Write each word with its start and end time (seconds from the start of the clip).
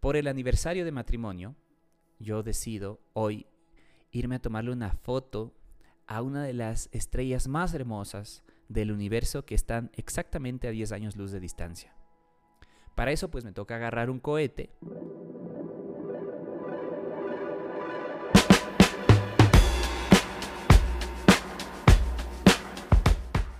por 0.00 0.16
el 0.16 0.28
aniversario 0.28 0.84
de 0.84 0.92
matrimonio, 0.92 1.56
yo 2.18 2.42
decido 2.42 3.00
hoy 3.12 3.46
irme 4.10 4.36
a 4.36 4.40
tomarle 4.40 4.72
una 4.72 4.90
foto 4.90 5.54
a 6.06 6.22
una 6.22 6.44
de 6.44 6.54
las 6.54 6.88
estrellas 6.92 7.48
más 7.48 7.74
hermosas 7.74 8.42
del 8.68 8.92
universo 8.92 9.44
que 9.44 9.54
están 9.54 9.90
exactamente 9.94 10.68
a 10.68 10.70
10 10.70 10.92
años 10.92 11.16
luz 11.16 11.32
de 11.32 11.40
distancia. 11.40 11.94
Para 12.94 13.12
eso 13.12 13.30
pues 13.30 13.44
me 13.44 13.52
toca 13.52 13.76
agarrar 13.76 14.10
un 14.10 14.18
cohete. 14.18 14.70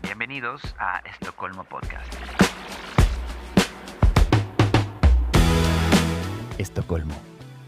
Bienvenidos 0.03 0.63
a 0.79 0.99
Estocolmo 1.01 1.65
Podcast. 1.65 2.48
Estocolmo 6.59 7.15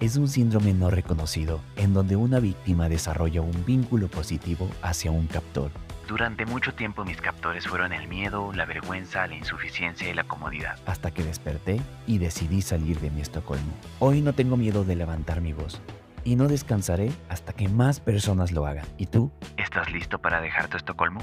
es 0.00 0.16
un 0.16 0.28
síndrome 0.28 0.74
no 0.74 0.90
reconocido 0.90 1.60
en 1.76 1.94
donde 1.94 2.16
una 2.16 2.40
víctima 2.40 2.88
desarrolla 2.88 3.40
un 3.40 3.64
vínculo 3.64 4.08
positivo 4.08 4.68
hacia 4.82 5.10
un 5.10 5.26
captor. 5.26 5.70
Durante 6.08 6.44
mucho 6.44 6.74
tiempo 6.74 7.04
mis 7.04 7.20
captores 7.20 7.68
fueron 7.68 7.92
el 7.92 8.08
miedo, 8.08 8.52
la 8.52 8.64
vergüenza, 8.64 9.26
la 9.28 9.36
insuficiencia 9.36 10.10
y 10.10 10.14
la 10.14 10.24
comodidad. 10.24 10.76
Hasta 10.86 11.12
que 11.12 11.22
desperté 11.22 11.80
y 12.06 12.18
decidí 12.18 12.62
salir 12.62 12.98
de 12.98 13.10
mi 13.10 13.20
Estocolmo. 13.20 13.72
Hoy 14.00 14.22
no 14.22 14.32
tengo 14.32 14.56
miedo 14.56 14.84
de 14.84 14.96
levantar 14.96 15.40
mi 15.40 15.52
voz 15.52 15.80
y 16.24 16.34
no 16.34 16.48
descansaré 16.48 17.12
hasta 17.28 17.52
que 17.52 17.68
más 17.68 18.00
personas 18.00 18.50
lo 18.50 18.66
hagan. 18.66 18.86
¿Y 18.98 19.06
tú? 19.06 19.30
¿Estás 19.56 19.92
listo 19.92 20.18
para 20.18 20.40
dejar 20.40 20.68
tu 20.68 20.78
Estocolmo? 20.78 21.20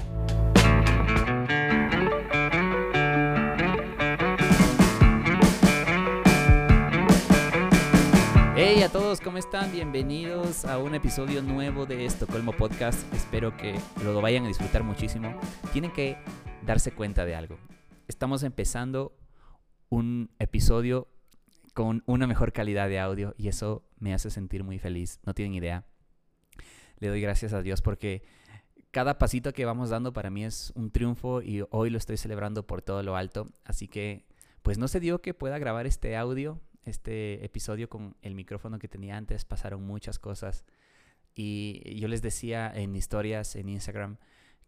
Todos, 8.92 9.20
¿cómo 9.20 9.36
están? 9.36 9.70
Bienvenidos 9.70 10.64
a 10.64 10.78
un 10.78 10.94
episodio 10.94 11.42
nuevo 11.42 11.84
de 11.84 12.06
Estocolmo 12.06 12.52
Podcast. 12.52 13.12
Espero 13.12 13.54
que 13.54 13.78
lo 14.02 14.18
vayan 14.22 14.44
a 14.44 14.48
disfrutar 14.48 14.82
muchísimo. 14.82 15.38
Tienen 15.72 15.92
que 15.92 16.16
darse 16.64 16.92
cuenta 16.92 17.26
de 17.26 17.34
algo. 17.34 17.58
Estamos 18.06 18.42
empezando 18.44 19.14
un 19.90 20.30
episodio 20.38 21.08
con 21.74 22.02
una 22.06 22.26
mejor 22.26 22.52
calidad 22.52 22.88
de 22.88 22.98
audio 22.98 23.34
y 23.36 23.48
eso 23.48 23.84
me 23.98 24.14
hace 24.14 24.30
sentir 24.30 24.64
muy 24.64 24.78
feliz. 24.78 25.20
No 25.24 25.34
tienen 25.34 25.54
idea. 25.54 25.84
Le 26.98 27.08
doy 27.08 27.20
gracias 27.20 27.52
a 27.52 27.60
Dios 27.60 27.82
porque 27.82 28.22
cada 28.90 29.18
pasito 29.18 29.52
que 29.52 29.66
vamos 29.66 29.90
dando 29.90 30.14
para 30.14 30.30
mí 30.30 30.44
es 30.44 30.72
un 30.76 30.90
triunfo 30.90 31.42
y 31.42 31.62
hoy 31.70 31.90
lo 31.90 31.98
estoy 31.98 32.16
celebrando 32.16 32.66
por 32.66 32.80
todo 32.80 33.02
lo 33.02 33.16
alto. 33.16 33.48
Así 33.64 33.86
que, 33.86 34.24
pues 34.62 34.78
no 34.78 34.88
se 34.88 34.98
dio 34.98 35.20
que 35.20 35.34
pueda 35.34 35.58
grabar 35.58 35.86
este 35.86 36.16
audio 36.16 36.62
este 36.88 37.44
episodio 37.44 37.88
con 37.88 38.16
el 38.22 38.34
micrófono 38.34 38.78
que 38.78 38.88
tenía 38.88 39.16
antes, 39.16 39.44
pasaron 39.44 39.84
muchas 39.84 40.18
cosas. 40.18 40.64
Y 41.34 41.94
yo 41.98 42.08
les 42.08 42.22
decía 42.22 42.72
en 42.74 42.96
historias 42.96 43.54
en 43.54 43.68
Instagram 43.68 44.16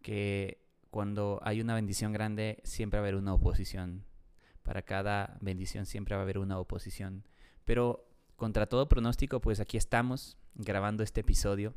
que 0.01 0.61
cuando 0.89 1.39
hay 1.43 1.61
una 1.61 1.75
bendición 1.75 2.13
grande, 2.13 2.61
siempre 2.63 2.99
va 2.99 3.05
a 3.05 3.07
haber 3.07 3.15
una 3.15 3.33
oposición. 3.33 4.05
Para 4.63 4.83
cada 4.83 5.37
bendición 5.41 5.85
siempre 5.85 6.15
va 6.15 6.21
a 6.21 6.23
haber 6.23 6.37
una 6.37 6.59
oposición. 6.59 7.27
Pero 7.65 8.07
contra 8.35 8.67
todo 8.67 8.87
pronóstico, 8.87 9.41
pues 9.41 9.59
aquí 9.59 9.77
estamos 9.77 10.37
grabando 10.55 11.03
este 11.03 11.21
episodio. 11.21 11.73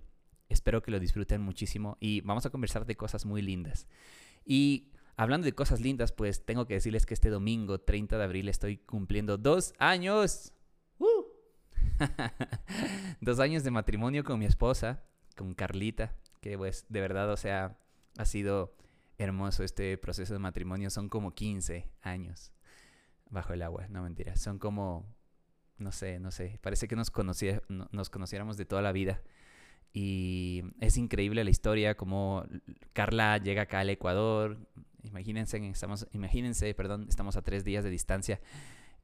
Espero 0.49 0.83
que 0.83 0.91
lo 0.91 1.01
disfruten 1.01 1.41
muchísimo 1.41 1.97
y 2.01 2.21
vamos 2.21 2.45
a 2.47 2.51
conversar 2.51 2.87
de 2.87 2.97
cosas 2.97 3.25
muy 3.25 3.43
lindas. 3.43 3.87
Y 4.45 4.93
Hablando 5.17 5.45
de 5.45 5.55
cosas 5.55 5.81
lindas, 5.81 6.13
pues 6.13 6.45
tengo 6.45 6.67
que 6.67 6.75
decirles 6.75 7.07
que 7.07 7.15
este 7.15 7.31
domingo 7.31 7.81
30 7.81 8.19
de 8.19 8.25
abril 8.25 8.49
estoy 8.49 8.79
cumpliendo 8.79 9.39
dos 9.39 9.73
años. 9.79 10.53
dos 13.21 13.39
años 13.39 13.63
de 13.63 13.71
matrimonio 13.71 14.25
con 14.25 14.39
mi 14.39 14.47
esposa, 14.47 15.05
con 15.37 15.55
Carlita, 15.55 16.15
que 16.41 16.59
pues 16.59 16.87
de 16.89 17.01
verdad, 17.01 17.31
o 17.31 17.37
sea, 17.37 17.79
ha 18.19 18.25
sido 18.25 18.75
hermoso 19.19 19.63
este 19.63 19.97
proceso 19.99 20.33
de 20.33 20.41
matrimonio. 20.41 20.91
Son 20.91 21.09
como 21.09 21.35
15 21.35 21.89
años 22.03 22.53
bajo 23.31 23.53
el 23.53 23.63
agua, 23.63 23.87
no 23.89 24.03
mentira. 24.03 24.37
Son 24.37 24.59
como, 24.59 25.15
no 25.79 25.93
sé, 25.93 26.19
no 26.19 26.31
sé, 26.31 26.59
parece 26.63 26.89
que 26.89 26.97
nos, 26.97 27.13
nos 27.69 28.11
conociéramos 28.11 28.57
de 28.57 28.65
toda 28.65 28.83
la 28.83 28.93
vida. 28.93 29.23
Y 29.95 30.65
es 30.81 30.99
increíble 30.99 31.45
la 31.45 31.51
historia, 31.51 31.97
como 31.97 32.45
Carla 32.93 33.39
llega 33.39 33.63
acá 33.63 33.81
al 33.81 33.91
Ecuador, 33.91 34.59
Imagínense, 35.05 35.59
estamos, 35.69 36.07
imagínense, 36.13 36.73
perdón, 36.75 37.07
estamos 37.09 37.37
a 37.37 37.43
tres 37.43 37.65
días 37.65 37.85
de 37.85 37.91
distancia 37.91 38.41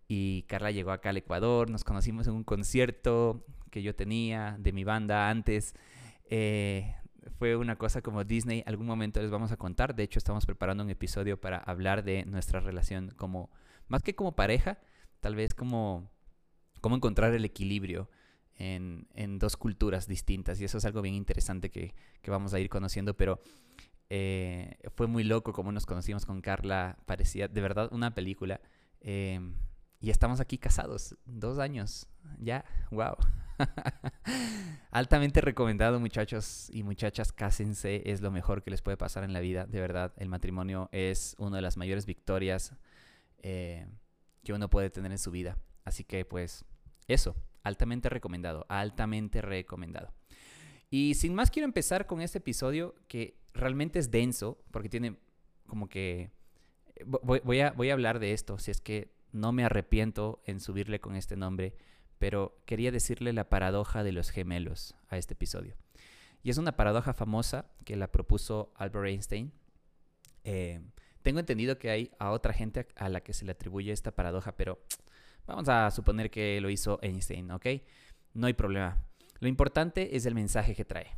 y 0.08 0.42
Carla 0.48 0.70
llegó 0.70 0.92
acá 0.92 1.10
al 1.10 1.18
Ecuador, 1.18 1.70
nos 1.70 1.84
conocimos 1.84 2.26
en 2.26 2.34
un 2.34 2.44
concierto 2.44 3.44
que 3.70 3.82
yo 3.82 3.94
tenía 3.94 4.56
de 4.58 4.72
mi 4.72 4.82
banda 4.82 5.28
antes. 5.28 5.74
Eh, 6.30 6.94
fue 7.38 7.54
una 7.54 7.76
cosa 7.76 8.00
como 8.00 8.24
Disney, 8.24 8.64
algún 8.66 8.86
momento 8.86 9.20
les 9.20 9.30
vamos 9.30 9.52
a 9.52 9.56
contar, 9.56 9.94
de 9.94 10.02
hecho 10.02 10.18
estamos 10.18 10.46
preparando 10.46 10.82
un 10.82 10.90
episodio 10.90 11.38
para 11.38 11.58
hablar 11.58 12.02
de 12.02 12.24
nuestra 12.24 12.60
relación 12.60 13.10
como, 13.16 13.50
más 13.88 14.02
que 14.02 14.14
como 14.14 14.34
pareja, 14.34 14.78
tal 15.20 15.36
vez 15.36 15.54
como, 15.54 16.10
cómo 16.80 16.96
encontrar 16.96 17.34
el 17.34 17.44
equilibrio 17.44 18.08
en, 18.60 19.38
dos 19.38 19.56
culturas 19.56 20.06
distintas 20.06 20.60
y 20.60 20.64
eso 20.64 20.78
es 20.78 20.84
algo 20.84 21.02
bien 21.02 21.14
interesante 21.14 21.70
que, 21.70 21.94
vamos 22.26 22.52
a 22.52 22.60
ir 22.60 22.68
conociendo, 22.68 23.16
pero 23.16 23.40
eh, 24.10 24.76
fue 24.94 25.06
muy 25.06 25.24
loco 25.24 25.52
como 25.52 25.72
nos 25.72 25.86
conocimos 25.86 26.26
con 26.26 26.40
Carla. 26.42 26.98
Parecía 27.06 27.48
de 27.48 27.60
verdad 27.60 27.88
una 27.92 28.14
película. 28.14 28.60
Em, 29.00 29.54
y 30.00 30.10
estamos 30.10 30.40
aquí 30.40 30.58
casados. 30.58 31.16
Dos 31.24 31.58
años. 31.58 32.08
Ya. 32.38 32.64
Wow. 32.90 33.16
Altamente 34.90 35.40
recomendado, 35.40 36.00
muchachos 36.00 36.68
y 36.72 36.82
muchachas. 36.82 37.32
Cásense. 37.32 38.02
Es 38.04 38.20
lo 38.20 38.30
mejor 38.30 38.62
que 38.62 38.70
les 38.70 38.82
puede 38.82 38.96
pasar 38.96 39.24
en 39.24 39.32
la 39.32 39.40
vida. 39.40 39.66
De 39.66 39.80
verdad. 39.80 40.12
El 40.16 40.28
matrimonio 40.28 40.88
es 40.92 41.34
una 41.38 41.56
de 41.56 41.62
las 41.62 41.76
mayores 41.76 42.04
victorias 42.04 42.74
eh, 43.42 43.86
que 44.44 44.52
uno 44.52 44.68
puede 44.68 44.90
tener 44.90 45.12
en 45.12 45.18
su 45.18 45.30
vida. 45.30 45.56
Así 45.84 46.04
que, 46.04 46.24
pues, 46.24 46.64
eso. 47.06 47.36
Altamente 47.62 48.08
recomendado. 48.08 48.66
Altamente 48.68 49.42
recomendado. 49.42 50.12
Y 50.90 51.14
sin 51.14 51.34
más, 51.34 51.50
quiero 51.50 51.66
empezar 51.66 52.06
con 52.06 52.20
este 52.20 52.38
episodio 52.38 52.94
que 53.06 53.38
realmente 53.54 53.98
es 53.98 54.10
denso, 54.10 54.58
porque 54.70 54.88
tiene 54.88 55.16
como 55.66 55.88
que... 55.88 56.32
Eh, 56.96 57.04
voy, 57.04 57.60
a, 57.60 57.72
voy 57.72 57.90
a 57.90 57.92
hablar 57.92 58.18
de 58.18 58.32
esto, 58.32 58.58
si 58.58 58.70
es 58.70 58.80
que 58.80 59.12
no 59.32 59.52
me 59.52 59.64
arrepiento 59.64 60.42
en 60.44 60.60
subirle 60.60 61.00
con 61.00 61.14
este 61.14 61.36
nombre, 61.36 61.76
pero 62.18 62.60
quería 62.66 62.90
decirle 62.90 63.32
la 63.32 63.48
paradoja 63.48 64.02
de 64.02 64.12
los 64.12 64.30
gemelos 64.30 64.94
a 65.08 65.16
este 65.16 65.34
episodio. 65.34 65.76
Y 66.42 66.50
es 66.50 66.58
una 66.58 66.76
paradoja 66.76 67.14
famosa 67.14 67.70
que 67.84 67.96
la 67.96 68.10
propuso 68.10 68.72
Albert 68.76 69.06
Einstein. 69.06 69.52
Eh, 70.44 70.80
tengo 71.22 71.38
entendido 71.38 71.78
que 71.78 71.90
hay 71.90 72.10
a 72.18 72.30
otra 72.30 72.52
gente 72.52 72.88
a 72.96 73.08
la 73.08 73.20
que 73.20 73.32
se 73.32 73.44
le 73.44 73.52
atribuye 73.52 73.92
esta 73.92 74.10
paradoja, 74.10 74.56
pero 74.56 74.82
vamos 75.50 75.68
a 75.68 75.90
suponer 75.90 76.30
que 76.30 76.60
lo 76.60 76.70
hizo 76.70 76.98
Einstein, 77.02 77.50
¿ok? 77.50 77.66
No 78.34 78.46
hay 78.46 78.54
problema. 78.54 78.96
Lo 79.38 79.48
importante 79.48 80.16
es 80.16 80.26
el 80.26 80.34
mensaje 80.34 80.74
que 80.74 80.84
trae. 80.84 81.16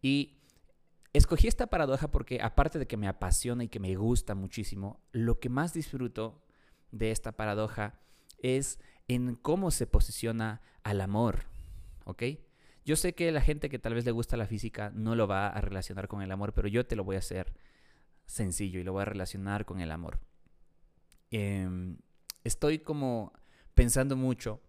Y 0.00 0.42
Escogí 1.12 1.46
esta 1.46 1.66
paradoja 1.66 2.10
porque 2.10 2.40
aparte 2.40 2.78
de 2.78 2.86
que 2.86 2.96
me 2.96 3.06
apasiona 3.06 3.64
y 3.64 3.68
que 3.68 3.80
me 3.80 3.94
gusta 3.96 4.34
muchísimo, 4.34 5.00
lo 5.12 5.40
que 5.40 5.50
más 5.50 5.74
disfruto 5.74 6.42
de 6.90 7.10
esta 7.10 7.32
paradoja 7.32 8.00
es 8.38 8.80
en 9.08 9.34
cómo 9.34 9.70
se 9.70 9.86
posiciona 9.86 10.62
al 10.82 11.02
amor, 11.02 11.44
¿ok? 12.06 12.22
Yo 12.86 12.96
sé 12.96 13.14
que 13.14 13.30
la 13.30 13.42
gente 13.42 13.68
que 13.68 13.78
tal 13.78 13.94
vez 13.94 14.06
le 14.06 14.10
gusta 14.10 14.38
la 14.38 14.46
física 14.46 14.90
no 14.94 15.14
lo 15.14 15.28
va 15.28 15.48
a 15.48 15.60
relacionar 15.60 16.08
con 16.08 16.22
el 16.22 16.32
amor, 16.32 16.54
pero 16.54 16.66
yo 16.66 16.86
te 16.86 16.96
lo 16.96 17.04
voy 17.04 17.16
a 17.16 17.20
hacer 17.20 17.52
sencillo 18.24 18.80
y 18.80 18.82
lo 18.82 18.92
voy 18.92 19.02
a 19.02 19.06
relacionar 19.06 19.66
con 19.66 19.80
el 19.80 19.92
amor. 19.92 20.18
Em, 21.30 21.98
estoy 22.42 22.78
como 22.78 23.34
pensando 23.74 24.16
mucho 24.16 24.60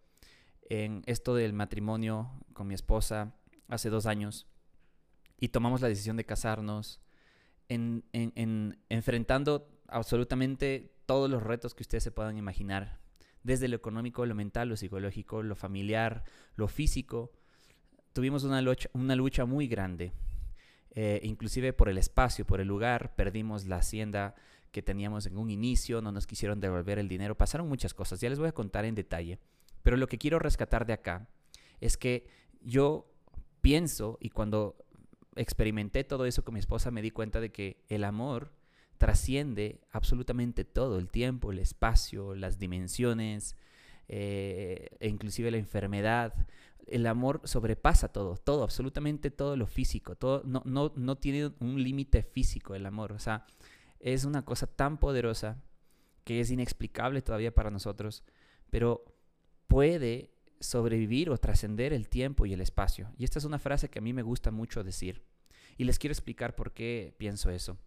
en 0.69 1.03
esto 1.05 1.35
del 1.35 1.53
matrimonio 1.53 2.31
con 2.53 2.67
mi 2.67 2.73
esposa 2.73 3.35
hace 3.67 3.89
dos 3.89 4.05
años 4.05 4.47
y 5.39 5.49
tomamos 5.49 5.81
la 5.81 5.89
decisión 5.89 6.15
de 6.15 6.25
casarnos, 6.25 7.01
en, 7.67 8.03
enfrentando 8.89 9.69
absolutamente 9.87 10.95
todos 11.05 11.29
los 11.29 11.43
retos 11.43 11.73
que 11.73 11.83
ustedes 11.83 12.03
se 12.03 12.11
puedan 12.11 12.37
imaginar, 12.37 12.99
desde 13.43 13.67
lo 13.67 13.75
económico, 13.75 14.25
lo 14.25 14.35
mental, 14.35 14.69
lo 14.69 14.77
psicológico, 14.77 15.43
lo 15.43 15.55
familiar, 15.55 16.23
lo 16.55 16.69
físico. 16.69 17.33
Tuvimos 18.13 18.45
una 18.45 18.61
lucha, 18.61 19.45
muy 19.45 19.67
grande, 19.67 20.13
eh, 20.91 21.19
inclusive 21.23 21.73
por 21.73 21.89
el 21.89 21.97
espacio, 21.97 22.45
por 22.45 22.61
el 22.61 22.67
lugar, 22.69 23.15
perdimos 23.15 23.65
la 23.65 23.77
hacienda 23.77 24.35
que 24.73 24.81
teníamos 24.81 25.25
en 25.25 25.37
un 25.37 25.49
inicio, 25.49 26.01
no 26.01 26.11
nos 26.11 26.27
quisieron 26.27 26.59
devolver 26.59 26.99
el 26.99 27.07
dinero, 27.07 27.37
pasaron 27.37 27.69
muchas 27.69 27.93
cosas, 27.93 28.19
ya 28.19 28.29
les 28.29 28.39
voy 28.39 28.49
a 28.49 28.53
contar 28.53 28.83
en 28.83 28.95
detalle, 28.95 29.39
pero 29.83 29.95
lo 29.95 30.07
que 30.07 30.17
quiero 30.17 30.39
rescatar 30.39 30.85
de 30.85 30.93
acá 30.93 31.29
es 31.79 31.95
que 31.95 32.27
yo 32.59 33.09
pienso 33.61 34.17
y 34.19 34.29
cuando 34.29 34.75
experimenté 35.35 36.03
todo 36.03 36.25
eso 36.25 36.43
con 36.43 36.55
mi 36.55 36.59
esposa, 36.59 36.91
me 36.91 37.01
di 37.01 37.11
cuenta 37.11 37.39
de 37.39 37.51
que 37.51 37.83
el 37.87 38.03
amor 38.03 38.51
trasciende 38.97 39.79
absolutamente 39.91 40.65
todo, 40.65 40.97
el 40.97 41.09
tiempo, 41.09 41.51
el 41.51 41.59
espacio, 41.59 42.35
las 42.35 42.57
dimensiones, 42.57 43.55
eh, 44.07 44.89
e 44.99 45.07
inclusive 45.07 45.51
la 45.51 45.57
enfermedad. 45.57 46.33
El 46.87 47.05
amor 47.07 47.41
sobrepasa 47.43 48.09
todo, 48.09 48.37
todo, 48.37 48.63
absolutamente 48.63 49.31
todo 49.31 49.55
lo 49.55 49.67
físico. 49.67 50.15
Todo, 50.15 50.41
no, 50.45 50.61
no, 50.65 50.91
no 50.95 51.17
tiene 51.17 51.51
un 51.59 51.81
límite 51.81 52.23
físico 52.23 52.75
el 52.75 52.85
amor. 52.85 53.11
O 53.13 53.19
sea, 53.19 53.45
es 54.03 54.25
una 54.25 54.43
cosa 54.43 54.67
tan 54.67 54.99
poderosa 54.99 55.63
que 56.25 56.41
es 56.41 56.51
inexplicable 56.51 57.21
todavía 57.21 57.53
para 57.53 57.71
nosotros, 57.71 58.23
pero 58.69 59.05
puede 59.67 60.31
sobrevivir 60.59 61.29
o 61.29 61.37
trascender 61.37 61.93
el 61.93 62.09
tiempo 62.09 62.45
y 62.45 62.53
el 62.53 62.61
espacio. 62.61 63.11
Y 63.17 63.23
esta 63.23 63.39
es 63.39 63.45
una 63.45 63.59
frase 63.59 63.89
que 63.89 63.99
a 63.99 64.01
mí 64.01 64.13
me 64.13 64.21
gusta 64.21 64.51
mucho 64.51 64.83
decir. 64.83 65.23
Y 65.77 65.85
les 65.85 65.99
quiero 65.99 66.11
explicar 66.11 66.55
por 66.55 66.73
qué 66.73 67.15
pienso 67.17 67.49
eso. 67.49 67.77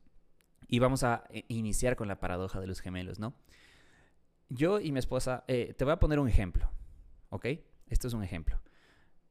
Y 0.68 0.78
vamos 0.78 1.04
a 1.04 1.24
eh, 1.30 1.44
iniciar 1.48 1.96
con 1.96 2.08
la 2.08 2.18
paradoja 2.18 2.60
de 2.60 2.66
los 2.66 2.80
gemelos, 2.80 3.18
¿no? 3.18 3.34
Yo 4.48 4.80
y 4.80 4.92
mi 4.92 4.98
esposa, 4.98 5.44
eh, 5.48 5.74
te 5.76 5.84
voy 5.84 5.92
a 5.92 5.98
poner 5.98 6.18
un 6.18 6.28
ejemplo, 6.28 6.70
¿ok? 7.28 7.46
Esto 7.88 8.08
es 8.08 8.14
un 8.14 8.22
ejemplo. 8.22 8.60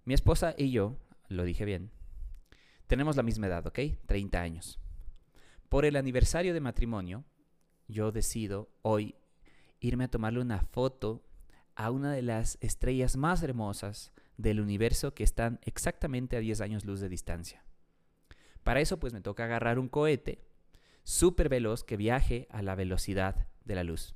Mi 0.04 0.14
esposa 0.14 0.54
y 0.58 0.72
yo, 0.72 0.98
lo 1.30 1.44
dije 1.44 1.66
bien, 1.66 1.92
tenemos 2.88 3.16
la 3.16 3.24
misma 3.24 3.48
edad, 3.48 3.66
¿ok? 3.66 3.80
30 4.06 4.42
años. 4.42 4.80
Por 5.70 5.86
el 5.86 5.96
aniversario 5.96 6.54
de 6.54 6.62
matrimonio, 6.62 7.24
yo 7.88 8.12
decido 8.12 8.70
hoy 8.82 9.16
irme 9.80 10.06
a 10.06 10.10
tomarle 10.10 10.40
una 10.42 10.62
foto 10.62 11.24
a 11.76 11.92
una 11.92 12.14
de 12.14 12.22
las 12.22 12.58
estrellas 12.62 13.18
más 13.18 13.44
hermosas 13.44 14.12
del 14.38 14.60
universo 14.60 15.14
que 15.14 15.24
están 15.24 15.60
exactamente 15.64 16.38
a 16.38 16.40
10 16.40 16.62
años 16.62 16.86
luz 16.86 17.00
de 17.00 17.10
distancia. 17.10 17.64
Para 18.64 18.80
eso 18.80 19.00
pues 19.00 19.14
me 19.14 19.22
toca 19.22 19.46
agarrar 19.46 19.78
un 19.80 19.90
cohete 19.90 20.46
súper 21.04 21.50
veloz 21.50 21.84
que 21.84 21.98
viaje 21.98 22.48
a 22.50 22.62
la 22.62 22.76
velocidad 22.76 23.48
de 23.64 23.76
la 23.76 23.84
luz. 23.84 24.16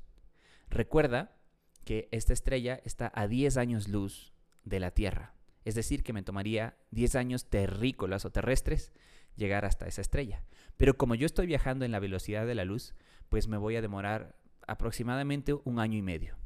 Recuerda 0.70 1.36
que 1.84 2.10
esta 2.12 2.34
estrella 2.34 2.82
está 2.84 3.12
a 3.14 3.28
10 3.28 3.58
años 3.58 3.88
luz 3.88 4.34
de 4.64 4.80
la 4.80 4.92
Tierra. 4.92 5.34
Es 5.66 5.76
decir, 5.76 6.04
que 6.04 6.14
me 6.14 6.24
tomaría 6.24 6.78
10 6.92 7.16
años 7.16 7.50
terrícolas 7.50 8.26
o 8.26 8.32
terrestres 8.32 8.94
llegar 9.36 9.66
hasta 9.66 9.88
esa 9.88 10.02
estrella. 10.02 10.44
Pero 10.80 10.96
como 10.96 11.14
yo 11.14 11.26
estoy 11.26 11.46
viajando 11.46 11.84
en 11.84 11.92
la 11.92 12.00
velocidad 12.00 12.48
de 12.48 12.56
la 12.56 12.64
luz, 12.64 12.94
pues 13.28 13.50
me 13.50 13.58
voy 13.58 13.76
a 13.76 13.82
demorar 13.82 14.38
aproximadamente 14.66 15.54
un 15.54 15.78
año 15.78 15.98
y 15.98 16.02
medio. 16.02 16.38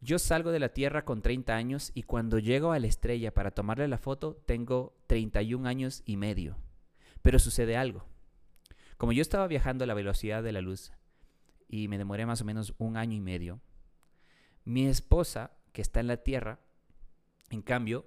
Yo 0.00 0.20
salgo 0.20 0.52
de 0.52 0.60
la 0.60 0.68
Tierra 0.68 1.04
con 1.04 1.20
30 1.20 1.56
años 1.56 1.90
y 1.92 2.04
cuando 2.04 2.38
llego 2.38 2.70
a 2.70 2.78
la 2.78 2.86
estrella 2.86 3.34
para 3.34 3.50
tomarle 3.50 3.88
la 3.88 3.98
foto 3.98 4.40
tengo 4.46 4.96
31 5.08 5.68
años 5.68 6.04
y 6.06 6.16
medio. 6.16 6.58
Pero 7.22 7.40
sucede 7.40 7.76
algo. 7.76 8.06
Como 8.98 9.10
yo 9.10 9.20
estaba 9.20 9.48
viajando 9.48 9.82
a 9.82 9.88
la 9.88 9.94
velocidad 9.94 10.44
de 10.44 10.52
la 10.52 10.60
luz 10.60 10.92
y 11.66 11.88
me 11.88 11.98
demoré 11.98 12.26
más 12.26 12.42
o 12.42 12.44
menos 12.44 12.72
un 12.78 12.96
año 12.96 13.16
y 13.16 13.20
medio, 13.20 13.60
mi 14.64 14.86
esposa, 14.86 15.50
que 15.72 15.82
está 15.82 15.98
en 15.98 16.06
la 16.06 16.18
Tierra, 16.18 16.60
en 17.50 17.62
cambio, 17.62 18.06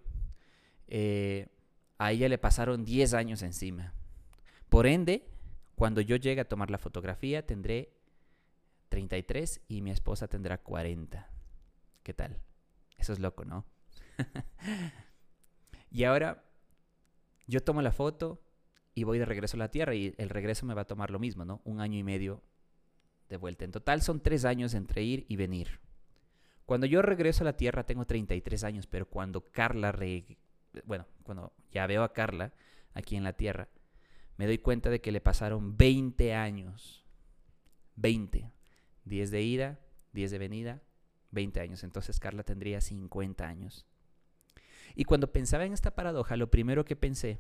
eh, 0.88 1.50
a 1.98 2.14
ella 2.14 2.30
le 2.30 2.38
pasaron 2.38 2.86
10 2.86 3.14
años 3.14 3.42
encima. 3.42 3.94
Por 4.70 4.88
ende, 4.88 5.33
cuando 5.76 6.02
yo 6.02 6.16
llegue 6.16 6.42
a 6.42 6.48
tomar 6.48 6.70
la 6.70 6.78
fotografía 6.78 7.46
tendré 7.46 7.94
33 8.90 9.62
y 9.68 9.82
mi 9.82 9.92
esposa 9.92 10.28
tendrá 10.28 10.60
40. 10.60 11.30
¿Qué 12.04 12.14
tal? 12.14 12.42
Eso 12.98 13.14
es 13.14 13.20
loco, 13.20 13.44
¿no? 13.46 13.66
y 15.92 16.04
ahora 16.04 16.44
yo 17.48 17.62
tomo 17.62 17.82
la 17.82 17.92
foto 17.92 18.42
y 18.94 19.04
voy 19.04 19.18
de 19.18 19.26
regreso 19.26 19.58
a 19.58 19.60
la 19.60 19.72
Tierra 19.72 19.96
y 19.96 20.14
el 20.18 20.30
regreso 20.30 20.66
me 20.66 20.74
va 20.74 20.82
a 20.82 20.88
tomar 20.88 21.10
lo 21.10 21.20
mismo, 21.20 21.46
¿no? 21.46 21.62
Un 21.64 21.82
año 21.82 21.98
y 21.98 22.04
medio 22.04 22.44
de 23.30 23.38
vuelta. 23.38 23.66
En 23.66 23.72
total 23.72 24.02
son 24.02 24.22
tres 24.22 24.46
años 24.46 24.74
entre 24.74 25.02
ir 25.02 25.26
y 25.28 25.36
venir. 25.36 25.80
Cuando 26.66 26.86
yo 26.86 27.02
regreso 27.02 27.44
a 27.44 27.46
la 27.46 27.58
Tierra 27.58 27.86
tengo 27.86 28.06
33 28.06 28.64
años, 28.64 28.88
pero 28.88 29.10
cuando 29.10 29.52
Carla, 29.52 29.94
bueno, 30.86 31.08
cuando 31.24 31.54
ya 31.72 31.88
veo 31.88 32.04
a 32.04 32.14
Carla 32.14 32.54
aquí 32.94 33.16
en 33.16 33.24
la 33.24 33.34
Tierra, 33.34 33.68
me 34.38 34.46
doy 34.46 34.58
cuenta 34.58 34.90
de 34.90 35.02
que 35.02 35.12
le 35.12 35.22
pasaron 35.22 35.78
20 35.78 36.34
años. 36.34 37.06
20. 37.96 38.52
10 39.06 39.32
de 39.32 39.42
ida, 39.42 39.80
10 40.14 40.32
de 40.32 40.38
venida, 40.38 40.82
20 41.32 41.60
años. 41.60 41.84
Entonces 41.84 42.20
Carla 42.20 42.44
tendría 42.44 42.82
50 42.82 43.48
años. 43.48 43.86
Y 44.96 45.06
cuando 45.06 45.32
pensaba 45.32 45.66
en 45.66 45.74
esta 45.74 45.96
paradoja, 45.96 46.38
lo 46.38 46.50
primero 46.50 46.86
que 46.86 46.96
pensé 46.96 47.40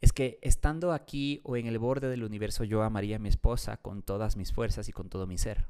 es 0.00 0.12
que 0.12 0.38
estando 0.42 0.92
aquí 0.92 1.40
o 1.44 1.56
en 1.56 1.66
el 1.66 1.78
borde 1.78 2.08
del 2.08 2.22
universo 2.22 2.64
yo 2.64 2.82
amaría 2.82 3.16
a 3.16 3.18
mi 3.18 3.28
esposa 3.28 3.78
con 3.78 4.02
todas 4.02 4.36
mis 4.36 4.52
fuerzas 4.52 4.88
y 4.88 4.92
con 4.92 5.08
todo 5.08 5.26
mi 5.26 5.38
ser. 5.38 5.66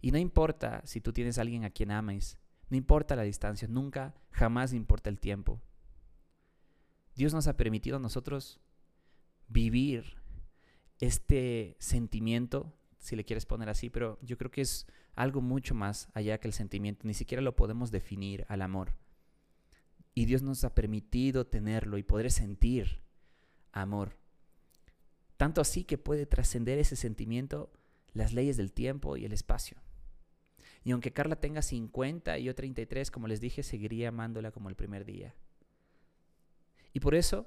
Y 0.00 0.10
no 0.10 0.18
importa 0.18 0.82
si 0.84 1.00
tú 1.00 1.12
tienes 1.12 1.38
a 1.38 1.42
alguien 1.42 1.64
a 1.64 1.70
quien 1.70 1.90
ames, 1.90 2.38
no 2.68 2.76
importa 2.76 3.16
la 3.16 3.22
distancia, 3.22 3.68
nunca, 3.68 4.14
jamás 4.30 4.74
importa 4.74 5.08
el 5.08 5.18
tiempo. 5.18 5.62
Dios 7.14 7.32
nos 7.32 7.46
ha 7.46 7.56
permitido 7.56 7.96
a 7.96 8.00
nosotros 8.00 8.60
vivir 9.48 10.16
este 11.00 11.76
sentimiento, 11.78 12.72
si 12.98 13.16
le 13.16 13.24
quieres 13.24 13.46
poner 13.46 13.68
así, 13.68 13.90
pero 13.90 14.18
yo 14.22 14.36
creo 14.38 14.50
que 14.50 14.62
es 14.62 14.86
algo 15.14 15.40
mucho 15.40 15.74
más 15.74 16.08
allá 16.14 16.38
que 16.38 16.48
el 16.48 16.54
sentimiento, 16.54 17.06
ni 17.06 17.14
siquiera 17.14 17.42
lo 17.42 17.56
podemos 17.56 17.90
definir 17.90 18.44
al 18.48 18.62
amor. 18.62 18.94
Y 20.14 20.26
Dios 20.26 20.42
nos 20.42 20.64
ha 20.64 20.74
permitido 20.74 21.46
tenerlo 21.46 21.98
y 21.98 22.02
poder 22.02 22.30
sentir 22.30 23.00
amor. 23.72 24.16
Tanto 25.36 25.60
así 25.60 25.84
que 25.84 25.98
puede 25.98 26.26
trascender 26.26 26.78
ese 26.78 26.96
sentimiento 26.96 27.72
las 28.12 28.32
leyes 28.32 28.56
del 28.56 28.72
tiempo 28.72 29.16
y 29.16 29.24
el 29.24 29.32
espacio. 29.32 29.78
Y 30.84 30.92
aunque 30.92 31.12
Carla 31.12 31.36
tenga 31.36 31.62
50 31.62 32.38
y 32.38 32.44
yo 32.44 32.54
33, 32.54 33.10
como 33.10 33.26
les 33.26 33.40
dije, 33.40 33.62
seguiría 33.62 34.08
amándola 34.08 34.52
como 34.52 34.68
el 34.68 34.76
primer 34.76 35.04
día. 35.04 35.34
Y 36.94 37.00
por 37.00 37.14
eso 37.14 37.46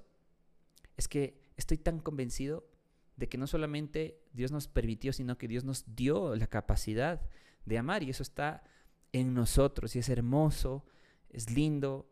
es 0.95 1.07
que 1.07 1.41
estoy 1.55 1.77
tan 1.77 1.99
convencido 1.99 2.69
de 3.15 3.27
que 3.27 3.39
no 3.39 3.47
solamente 3.47 4.21
Dios 4.33 4.51
nos 4.51 4.67
permitió, 4.67 5.11
sino 5.11 5.39
que 5.39 5.47
Dios 5.47 5.63
nos 5.63 5.95
dio 5.95 6.35
la 6.35 6.45
capacidad 6.45 7.21
de 7.65 7.77
amar 7.79 8.03
y 8.03 8.11
eso 8.11 8.21
está 8.21 8.63
en 9.11 9.33
nosotros 9.33 9.95
y 9.95 9.99
es 9.99 10.09
hermoso, 10.09 10.85
es 11.29 11.49
lindo 11.49 12.07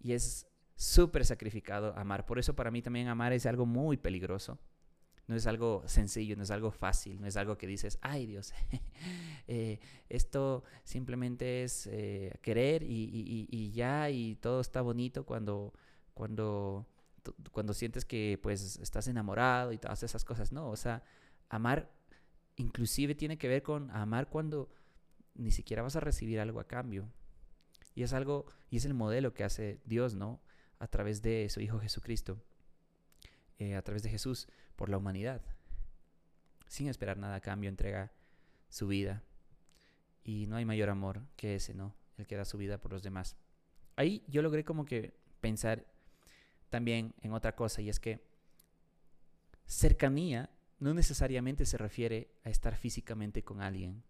y 0.00 0.12
es 0.12 0.46
súper 0.74 1.24
sacrificado 1.24 1.96
amar. 1.96 2.26
Por 2.26 2.38
eso 2.38 2.56
para 2.56 2.70
mí 2.70 2.82
también 2.82 3.08
amar 3.08 3.32
es 3.32 3.46
algo 3.46 3.66
muy 3.66 3.96
peligroso. 3.96 4.58
No 5.26 5.36
es 5.36 5.46
algo 5.46 5.84
sencillo, 5.86 6.36
no 6.36 6.42
es 6.42 6.50
algo 6.50 6.72
fácil, 6.72 7.20
no 7.20 7.28
es 7.28 7.36
algo 7.36 7.56
que 7.56 7.68
dices, 7.68 7.98
ay 8.00 8.26
Dios, 8.26 8.52
eh, 9.46 9.78
esto 10.08 10.64
simplemente 10.82 11.62
es 11.62 11.86
eh, 11.86 12.34
querer 12.42 12.82
y, 12.82 13.46
y, 13.48 13.70
ya 13.70 14.10
y 14.10 14.34
todo 14.34 14.60
está 14.60 14.80
bonito 14.80 15.24
cuando, 15.24 15.72
cuando, 16.20 16.86
cuando 17.50 17.72
sientes 17.72 18.04
que 18.04 18.38
pues 18.42 18.76
estás 18.76 19.08
enamorado 19.08 19.72
y 19.72 19.78
todas 19.78 20.02
esas 20.02 20.22
cosas. 20.22 20.52
No, 20.52 20.68
o 20.68 20.76
sea, 20.76 21.02
amar 21.48 21.90
inclusive 22.56 23.14
tiene 23.14 23.38
que 23.38 23.48
ver 23.48 23.62
con 23.62 23.90
amar 23.90 24.28
cuando 24.28 24.68
ni 25.34 25.50
siquiera 25.50 25.82
vas 25.82 25.96
a 25.96 26.00
recibir 26.00 26.38
algo 26.38 26.60
a 26.60 26.68
cambio. 26.68 27.08
Y 27.94 28.02
es 28.02 28.12
algo, 28.12 28.44
y 28.68 28.76
es 28.76 28.84
el 28.84 28.92
modelo 28.92 29.32
que 29.32 29.44
hace 29.44 29.80
Dios, 29.86 30.14
¿no? 30.14 30.42
A 30.78 30.88
través 30.88 31.22
de 31.22 31.48
su 31.48 31.62
Hijo 31.62 31.80
Jesucristo, 31.80 32.38
eh, 33.58 33.74
a 33.74 33.80
través 33.80 34.02
de 34.02 34.10
Jesús, 34.10 34.46
por 34.76 34.90
la 34.90 34.98
humanidad. 34.98 35.40
Sin 36.66 36.88
esperar 36.88 37.16
nada 37.16 37.36
a 37.36 37.40
cambio, 37.40 37.70
entrega 37.70 38.12
su 38.68 38.88
vida. 38.88 39.22
Y 40.22 40.48
no 40.48 40.56
hay 40.56 40.66
mayor 40.66 40.90
amor 40.90 41.22
que 41.36 41.54
ese, 41.54 41.72
¿no? 41.72 41.94
El 42.18 42.26
que 42.26 42.36
da 42.36 42.44
su 42.44 42.58
vida 42.58 42.76
por 42.76 42.92
los 42.92 43.02
demás. 43.02 43.38
Ahí 43.96 44.22
yo 44.28 44.42
logré 44.42 44.64
como 44.64 44.84
que 44.84 45.14
pensar 45.40 45.86
también 46.70 47.14
en 47.20 47.32
otra 47.32 47.54
cosa, 47.54 47.82
y 47.82 47.88
es 47.88 48.00
que 48.00 48.24
cercanía 49.66 50.50
no 50.78 50.94
necesariamente 50.94 51.66
se 51.66 51.76
refiere 51.76 52.30
a 52.42 52.50
estar 52.50 52.76
físicamente 52.76 53.44
con 53.44 53.60
alguien. 53.60 54.02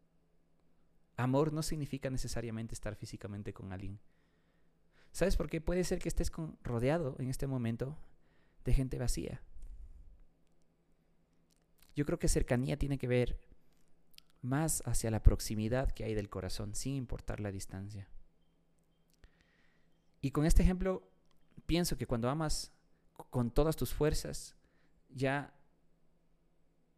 Amor 1.17 1.53
no 1.53 1.63
significa 1.63 2.09
necesariamente 2.09 2.75
estar 2.75 2.95
físicamente 2.95 3.53
con 3.53 3.73
alguien. 3.73 3.99
¿Sabes 5.13 5.37
por 5.37 5.51
qué? 5.51 5.61
Puede 5.61 5.85
ser 5.85 5.99
que 5.99 6.09
estés 6.09 6.31
rodeado 6.63 7.17
en 7.19 7.29
este 7.29 7.47
momento 7.47 7.99
de 8.65 8.73
gente 8.73 8.99
vacía. 8.99 9.43
Yo 11.97 12.07
creo 12.07 12.19
que 12.19 12.29
cercanía 12.29 12.79
tiene 12.79 12.99
que 12.99 13.09
ver 13.09 13.41
más 14.43 14.83
hacia 14.87 15.11
la 15.11 15.23
proximidad 15.23 15.91
que 15.91 16.05
hay 16.05 16.15
del 16.15 16.31
corazón, 16.31 16.75
sin 16.75 16.95
importar 16.95 17.41
la 17.41 17.51
distancia. 17.51 18.09
Y 20.23 20.31
con 20.31 20.45
este 20.47 20.63
ejemplo, 20.63 21.03
pienso 21.71 21.97
que 21.97 22.09
cuando 22.09 22.29
amas 22.29 22.73
con 23.31 23.53
todas 23.53 23.77
tus 23.77 23.95
fuerzas, 23.95 24.57
ya 25.09 25.55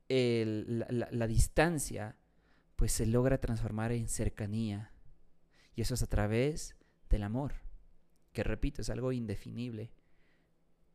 la 0.09 1.26
distancia 1.26 2.17
pues 2.75 2.91
se 2.91 3.05
logra 3.05 3.37
transformar 3.37 3.93
en 3.93 4.09
cercanía. 4.09 4.91
Y 5.76 5.83
eso 5.83 5.93
es 5.93 6.02
a 6.02 6.07
través 6.07 6.75
del 7.11 7.23
amor, 7.23 7.52
que 8.33 8.45
repito, 8.45 8.81
es 8.81 8.88
algo 8.88 9.12
indefinible. 9.12 9.91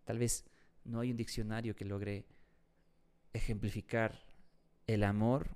Tal 0.06 0.18
vez 0.18 0.44
no 0.84 1.02
hay 1.02 1.12
un 1.12 1.18
diccionario 1.18 1.76
que 1.76 1.86
logre 1.86 2.26
ejemplificar 3.32 4.26
el 4.88 5.04
amor 5.04 5.50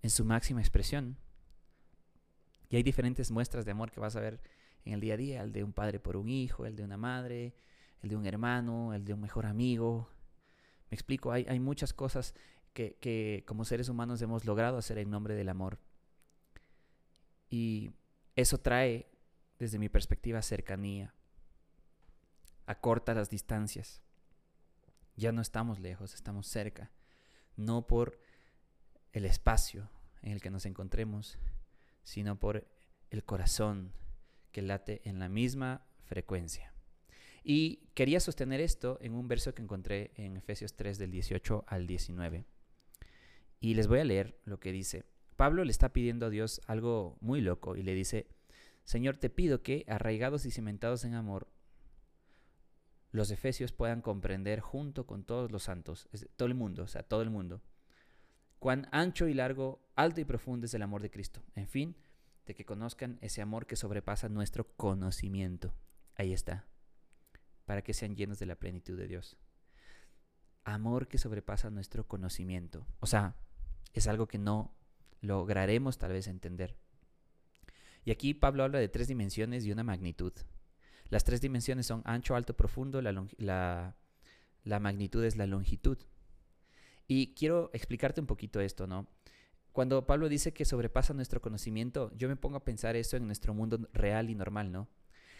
en 0.00 0.08
su 0.08 0.24
máxima 0.24 0.62
expresión. 0.62 1.18
Y 2.70 2.76
hay 2.76 2.82
diferentes 2.82 3.30
muestras 3.30 3.66
de 3.66 3.72
amor 3.72 3.90
que 3.90 4.00
vas 4.00 4.16
a 4.16 4.20
ver 4.20 4.40
en 4.84 4.94
el 4.94 5.00
día 5.00 5.14
a 5.14 5.16
día, 5.16 5.42
el 5.42 5.52
de 5.52 5.64
un 5.64 5.72
padre 5.72 5.98
por 5.98 6.16
un 6.16 6.28
hijo, 6.28 6.66
el 6.66 6.76
de 6.76 6.84
una 6.84 6.96
madre, 6.96 7.54
el 8.02 8.10
de 8.10 8.16
un 8.16 8.26
hermano, 8.26 8.94
el 8.94 9.04
de 9.04 9.14
un 9.14 9.20
mejor 9.20 9.46
amigo. 9.46 10.10
Me 10.90 10.94
explico, 10.94 11.32
hay, 11.32 11.58
muchas 11.60 11.92
cosas 11.92 12.34
que, 12.72 12.96
que 13.00 13.44
como 13.46 13.64
seres 13.64 13.88
humanos 13.88 14.20
hemos 14.22 14.44
logrado 14.44 14.76
hacer 14.76 14.98
en 14.98 15.10
nombre 15.10 15.34
del 15.34 15.48
amor. 15.48 15.78
Y 17.48 17.92
eso 18.36 18.58
trae, 18.58 19.10
desde 19.58 19.78
mi 19.78 19.88
perspectiva, 19.88 20.42
cercanía, 20.42 21.14
acorta 22.66 23.14
las 23.14 23.30
distancias. 23.30 24.02
Ya 25.16 25.32
no 25.32 25.40
estamos 25.40 25.80
lejos, 25.80 26.14
estamos 26.14 26.46
cerca. 26.46 26.90
No 27.56 27.86
por 27.86 28.18
el 29.12 29.24
espacio 29.24 29.88
en 30.22 30.32
el 30.32 30.40
que 30.40 30.50
nos 30.50 30.66
encontremos, 30.66 31.38
sino 32.02 32.38
por 32.38 32.66
el 33.10 33.24
corazón 33.24 33.92
que 34.54 34.62
late 34.62 35.02
en 35.04 35.18
la 35.18 35.28
misma 35.28 35.84
frecuencia. 36.04 36.72
Y 37.42 37.88
quería 37.92 38.20
sostener 38.20 38.60
esto 38.60 38.98
en 39.02 39.12
un 39.12 39.26
verso 39.26 39.52
que 39.52 39.62
encontré 39.62 40.12
en 40.14 40.36
Efesios 40.38 40.76
3 40.76 40.96
del 40.96 41.10
18 41.10 41.64
al 41.66 41.86
19. 41.86 42.46
Y 43.60 43.74
les 43.74 43.88
voy 43.88 43.98
a 43.98 44.04
leer 44.04 44.38
lo 44.44 44.60
que 44.60 44.72
dice. 44.72 45.04
Pablo 45.36 45.64
le 45.64 45.72
está 45.72 45.92
pidiendo 45.92 46.26
a 46.26 46.30
Dios 46.30 46.62
algo 46.66 47.18
muy 47.20 47.40
loco 47.40 47.76
y 47.76 47.82
le 47.82 47.94
dice, 47.94 48.28
Señor, 48.84 49.16
te 49.16 49.28
pido 49.28 49.62
que, 49.62 49.84
arraigados 49.88 50.46
y 50.46 50.52
cimentados 50.52 51.04
en 51.04 51.14
amor, 51.14 51.48
los 53.10 53.30
efesios 53.32 53.72
puedan 53.72 54.02
comprender 54.02 54.60
junto 54.60 55.06
con 55.06 55.24
todos 55.24 55.50
los 55.50 55.64
santos, 55.64 56.08
todo 56.36 56.46
el 56.46 56.54
mundo, 56.54 56.84
o 56.84 56.86
sea, 56.86 57.02
todo 57.02 57.22
el 57.22 57.30
mundo, 57.30 57.60
cuán 58.60 58.88
ancho 58.92 59.26
y 59.26 59.34
largo, 59.34 59.82
alto 59.96 60.20
y 60.20 60.24
profundo 60.24 60.66
es 60.66 60.74
el 60.74 60.82
amor 60.82 61.02
de 61.02 61.10
Cristo. 61.10 61.42
En 61.56 61.66
fin, 61.66 61.96
de 62.46 62.54
que 62.54 62.64
conozcan 62.64 63.18
ese 63.20 63.42
amor 63.42 63.66
que 63.66 63.76
sobrepasa 63.76 64.28
nuestro 64.28 64.68
conocimiento. 64.76 65.74
Ahí 66.16 66.32
está, 66.32 66.66
para 67.64 67.82
que 67.82 67.94
sean 67.94 68.16
llenos 68.16 68.38
de 68.38 68.46
la 68.46 68.56
plenitud 68.56 68.96
de 68.96 69.08
Dios. 69.08 69.36
Amor 70.64 71.08
que 71.08 71.18
sobrepasa 71.18 71.70
nuestro 71.70 72.06
conocimiento. 72.06 72.86
O 73.00 73.06
sea, 73.06 73.36
es 73.92 74.06
algo 74.06 74.26
que 74.26 74.38
no 74.38 74.74
lograremos 75.20 75.98
tal 75.98 76.12
vez 76.12 76.26
entender. 76.26 76.76
Y 78.04 78.10
aquí 78.10 78.34
Pablo 78.34 78.64
habla 78.64 78.78
de 78.78 78.88
tres 78.88 79.08
dimensiones 79.08 79.64
y 79.64 79.72
una 79.72 79.82
magnitud. 79.82 80.32
Las 81.08 81.24
tres 81.24 81.40
dimensiones 81.40 81.86
son 81.86 82.02
ancho, 82.04 82.34
alto, 82.34 82.56
profundo, 82.56 83.00
la, 83.00 83.94
la, 84.64 84.80
magnitud 84.80 85.24
es 85.24 85.36
la 85.36 85.46
longitud. 85.46 85.98
Y 87.06 87.34
quiero 87.34 87.70
explicarte 87.72 88.20
un 88.20 88.26
poquito 88.26 88.60
esto, 88.60 88.86
¿no? 88.86 89.06
Cuando 89.74 90.06
Pablo 90.06 90.28
dice 90.28 90.52
que 90.52 90.64
sobrepasa 90.64 91.14
nuestro 91.14 91.42
conocimiento, 91.42 92.12
yo 92.16 92.28
me 92.28 92.36
pongo 92.36 92.58
a 92.58 92.64
pensar 92.64 92.94
eso 92.94 93.16
en 93.16 93.26
nuestro 93.26 93.54
mundo 93.54 93.88
real 93.92 94.30
y 94.30 94.36
normal, 94.36 94.70
¿no? 94.70 94.86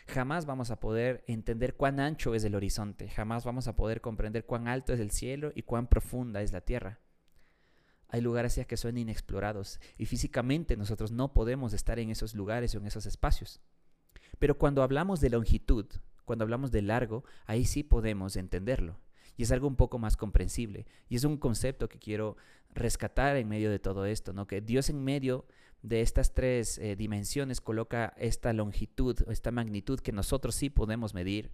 Jamás 0.09 0.45
vamos 0.45 0.73
a 0.73 0.81
poder 0.81 1.23
entender 1.29 1.77
cuán 1.77 2.01
ancho 2.01 2.35
es 2.35 2.43
el 2.43 2.57
horizonte, 2.57 3.09
jamás 3.09 3.45
vamos 3.45 3.69
a 3.69 3.77
poder 3.77 4.01
comprender 4.01 4.45
cuán 4.45 4.67
alto 4.67 4.93
es 4.93 4.99
el 4.99 5.13
cielo 5.13 5.53
y 5.55 5.63
cuán 5.63 5.87
profunda 5.87 6.43
es 6.43 6.51
la 6.51 6.63
tierra. 6.63 6.99
Hay 8.09 8.23
lugares 8.23 8.57
ya 8.57 8.65
que 8.65 8.77
son 8.77 8.99
inexplorados 8.99 9.79
y 9.99 10.07
físicamente 10.07 10.77
nosotros 10.77 11.13
no 11.13 11.33
podemos 11.33 11.73
estar 11.73 12.01
en 12.01 12.11
esos 12.11 12.35
lugares 12.35 12.75
o 12.75 12.79
en 12.79 12.87
esos 12.87 13.07
espacios. 13.07 13.61
Pero 14.41 14.59
cuando 14.59 14.83
hablamos 14.83 15.21
de 15.21 15.31
longitud, 15.31 15.87
cuando 16.25 16.43
hablamos 16.43 16.73
de 16.73 16.83
largo, 16.83 17.23
ahí 17.47 17.65
sí 17.65 17.85
podemos 17.85 18.35
entenderlo. 18.35 18.99
Y 19.37 19.43
es 19.43 19.53
algo 19.53 19.67
un 19.67 19.77
poco 19.77 19.99
más 19.99 20.17
comprensible. 20.17 20.87
Y 21.09 21.17
es 21.17 21.25
un 21.25 21.37
concepto 21.37 21.89
que 21.89 21.99
quiero 21.99 22.37
rescatar 22.73 23.37
en 23.37 23.49
medio 23.49 23.71
de 23.71 23.79
todo 23.79 24.07
esto, 24.07 24.33
¿no? 24.33 24.47
Que 24.47 24.61
Dios 24.61 24.91
en 24.91 25.03
medio 25.03 25.47
de 25.83 26.01
estas 26.01 26.35
tres 26.35 26.79
eh, 26.79 26.97
dimensiones 26.97 27.61
coloca 27.61 28.15
esta 28.17 28.53
longitud, 28.53 29.17
esta 29.29 29.51
magnitud 29.51 30.01
que 30.01 30.13
nosotros 30.13 30.55
sí 30.55 30.71
podemos 30.71 31.15
medir, 31.15 31.51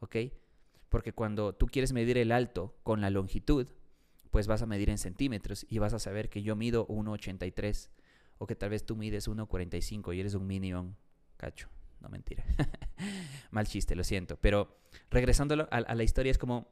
¿ok? 0.00 0.16
Porque 0.88 1.12
cuando 1.12 1.52
tú 1.52 1.66
quieres 1.66 1.92
medir 1.92 2.16
el 2.18 2.32
alto 2.32 2.76
con 2.82 3.00
la 3.00 3.10
longitud, 3.10 3.68
pues 4.30 4.46
vas 4.46 4.62
a 4.62 4.66
medir 4.66 4.90
en 4.90 4.98
centímetros 4.98 5.66
y 5.68 5.78
vas 5.78 5.94
a 5.94 5.98
saber 5.98 6.28
que 6.28 6.42
yo 6.42 6.54
mido 6.54 6.86
1,83 6.88 7.90
o 8.38 8.46
que 8.46 8.54
tal 8.54 8.70
vez 8.70 8.84
tú 8.84 8.94
mides 8.94 9.28
1,45 9.28 10.14
y 10.14 10.20
eres 10.20 10.34
un 10.34 10.46
minion, 10.46 10.96
cacho 11.36 11.68
no 12.00 12.08
mentira. 12.08 12.44
Mal 13.50 13.66
chiste, 13.66 13.94
lo 13.94 14.04
siento. 14.04 14.36
Pero 14.40 14.78
regresando 15.10 15.68
a, 15.70 15.94
la 15.94 16.02
historia, 16.02 16.30
es 16.30 16.38
como 16.38 16.68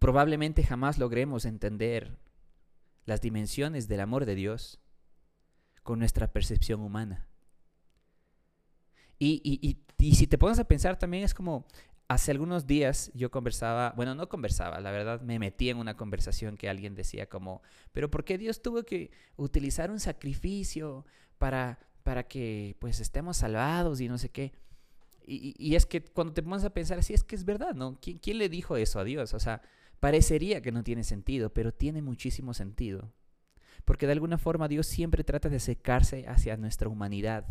probablemente 0.00 0.64
jamás 0.64 0.98
logremos 0.98 1.44
entender 1.44 2.18
las 3.04 3.20
dimensiones 3.20 3.86
del 3.86 4.00
amor 4.00 4.26
de 4.26 4.34
Dios 4.34 4.80
con 5.84 6.00
nuestra 6.00 6.32
percepción 6.32 6.80
humana. 6.80 7.28
Y, 9.20 9.40
y, 9.98 10.14
si 10.14 10.26
te 10.26 10.38
pones 10.38 10.58
a 10.58 10.64
pensar 10.64 10.98
también 10.98 11.22
es 11.22 11.34
como, 11.34 11.66
hace 12.08 12.32
algunos 12.32 12.66
días 12.66 13.12
yo 13.14 13.30
conversaba, 13.30 13.92
bueno, 13.94 14.16
no 14.16 14.28
conversaba, 14.28 14.80
la 14.80 14.90
verdad 14.90 15.20
me 15.20 15.38
metí 15.38 15.70
en 15.70 15.76
una 15.76 15.96
conversación 15.96 16.56
que 16.56 16.68
alguien 16.68 16.96
decía 16.96 17.28
como, 17.28 17.62
pero 17.92 18.10
¿por 18.10 18.24
qué 18.24 18.38
Dios 18.38 18.62
tuvo 18.62 18.82
que 18.82 19.12
utilizar 19.36 19.90
un 19.92 20.00
sacrificio 20.00 21.04
para 21.38 21.78
para 22.02 22.26
que 22.26 22.76
pues 22.78 23.00
estemos 23.00 23.36
salvados 23.36 24.00
y 24.00 24.08
no 24.08 24.18
sé 24.18 24.30
qué. 24.30 24.52
Y, 25.32 25.76
es 25.76 25.86
que 25.86 26.02
cuando 26.02 26.32
te 26.32 26.42
pones 26.42 26.64
a 26.64 26.70
pensar 26.70 26.98
así, 26.98 27.14
es 27.14 27.22
que 27.22 27.36
es 27.36 27.44
verdad, 27.44 27.72
¿no? 27.72 27.96
¿Quién, 28.00 28.18
¿Quién, 28.18 28.38
le 28.38 28.48
dijo 28.48 28.76
eso 28.76 28.98
a 28.98 29.04
Dios? 29.04 29.32
O 29.32 29.38
sea, 29.38 29.62
parecería 30.00 30.62
que 30.62 30.72
no 30.72 30.82
tiene 30.82 31.04
sentido, 31.04 31.52
pero 31.52 31.72
tiene 31.72 32.02
muchísimo 32.02 32.54
sentido. 32.54 33.12
Porque 33.84 34.06
de 34.06 34.12
alguna 34.12 34.38
forma 34.38 34.68
Dios 34.68 34.86
siempre 34.86 35.24
trata 35.24 35.48
de 35.48 35.60
secarse 35.60 36.26
hacia 36.26 36.56
nuestra 36.56 36.88
humanidad. 36.88 37.46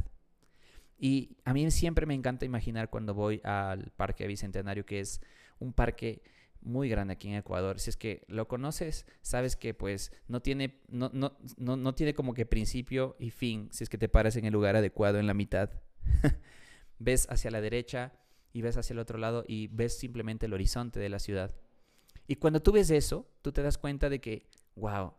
Y 0.97 1.37
a 1.45 1.53
mí 1.53 1.69
siempre 1.71 2.05
me 2.05 2.13
encanta 2.13 2.45
imaginar 2.45 2.89
cuando 2.89 3.13
voy 3.13 3.41
al 3.43 3.91
Parque 3.91 4.27
Bicentenario, 4.27 4.85
que 4.85 4.99
es 4.99 5.21
un 5.59 5.73
parque 5.73 6.21
muy 6.61 6.89
grande 6.89 7.13
aquí 7.13 7.29
en 7.29 7.35
Ecuador. 7.35 7.79
Si 7.79 7.89
es 7.89 7.97
que 7.97 8.25
lo 8.27 8.47
conoces, 8.47 9.05
sabes 9.21 9.55
que 9.55 9.73
pues 9.73 10.11
no 10.27 10.41
tiene, 10.41 10.81
no, 10.89 11.09
no, 11.13 11.37
no, 11.57 11.77
no 11.77 11.95
tiene 11.95 12.13
como 12.13 12.33
que 12.33 12.45
principio 12.45 13.15
y 13.17 13.29
fin 13.29 13.69
si 13.71 13.83
es 13.83 13.89
que 13.89 13.97
te 13.97 14.09
paras 14.09 14.35
en 14.35 14.45
el 14.45 14.53
lugar 14.53 14.75
adecuado 14.75 15.19
en 15.19 15.27
la 15.27 15.33
mitad. 15.33 15.69
ves 16.99 17.27
hacia 17.29 17.51
la 17.51 17.61
derecha 17.61 18.13
y 18.51 18.61
ves 18.61 18.75
hacia 18.75 18.93
el 18.93 18.99
otro 18.99 19.17
lado 19.17 19.45
y 19.47 19.67
ves 19.67 19.97
simplemente 19.97 20.47
el 20.47 20.53
horizonte 20.53 20.99
de 20.99 21.09
la 21.09 21.19
ciudad. 21.19 21.55
Y 22.29 22.35
cuando 22.35 22.61
tú 22.61 22.71
ves 22.71 22.91
eso, 22.91 23.27
tú 23.41 23.51
te 23.51 23.63
das 23.63 23.79
cuenta 23.79 24.07
de 24.07 24.21
que, 24.21 24.45
wow, 24.75 25.15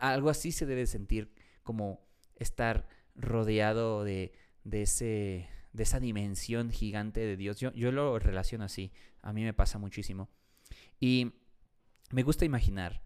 algo 0.00 0.30
así 0.30 0.50
se 0.50 0.66
debe 0.66 0.84
sentir 0.86 1.32
como 1.62 2.04
estar 2.34 2.88
rodeado 3.14 4.02
de, 4.02 4.32
de, 4.64 4.82
ese, 4.82 5.48
de 5.72 5.82
esa 5.84 6.00
dimensión 6.00 6.72
gigante 6.72 7.20
de 7.20 7.36
Dios. 7.36 7.60
Yo, 7.60 7.72
yo 7.72 7.92
lo 7.92 8.18
relaciono 8.18 8.64
así, 8.64 8.90
a 9.22 9.32
mí 9.32 9.44
me 9.44 9.54
pasa 9.54 9.78
muchísimo. 9.78 10.28
Y 10.98 11.34
me 12.10 12.24
gusta 12.24 12.44
imaginar 12.44 13.00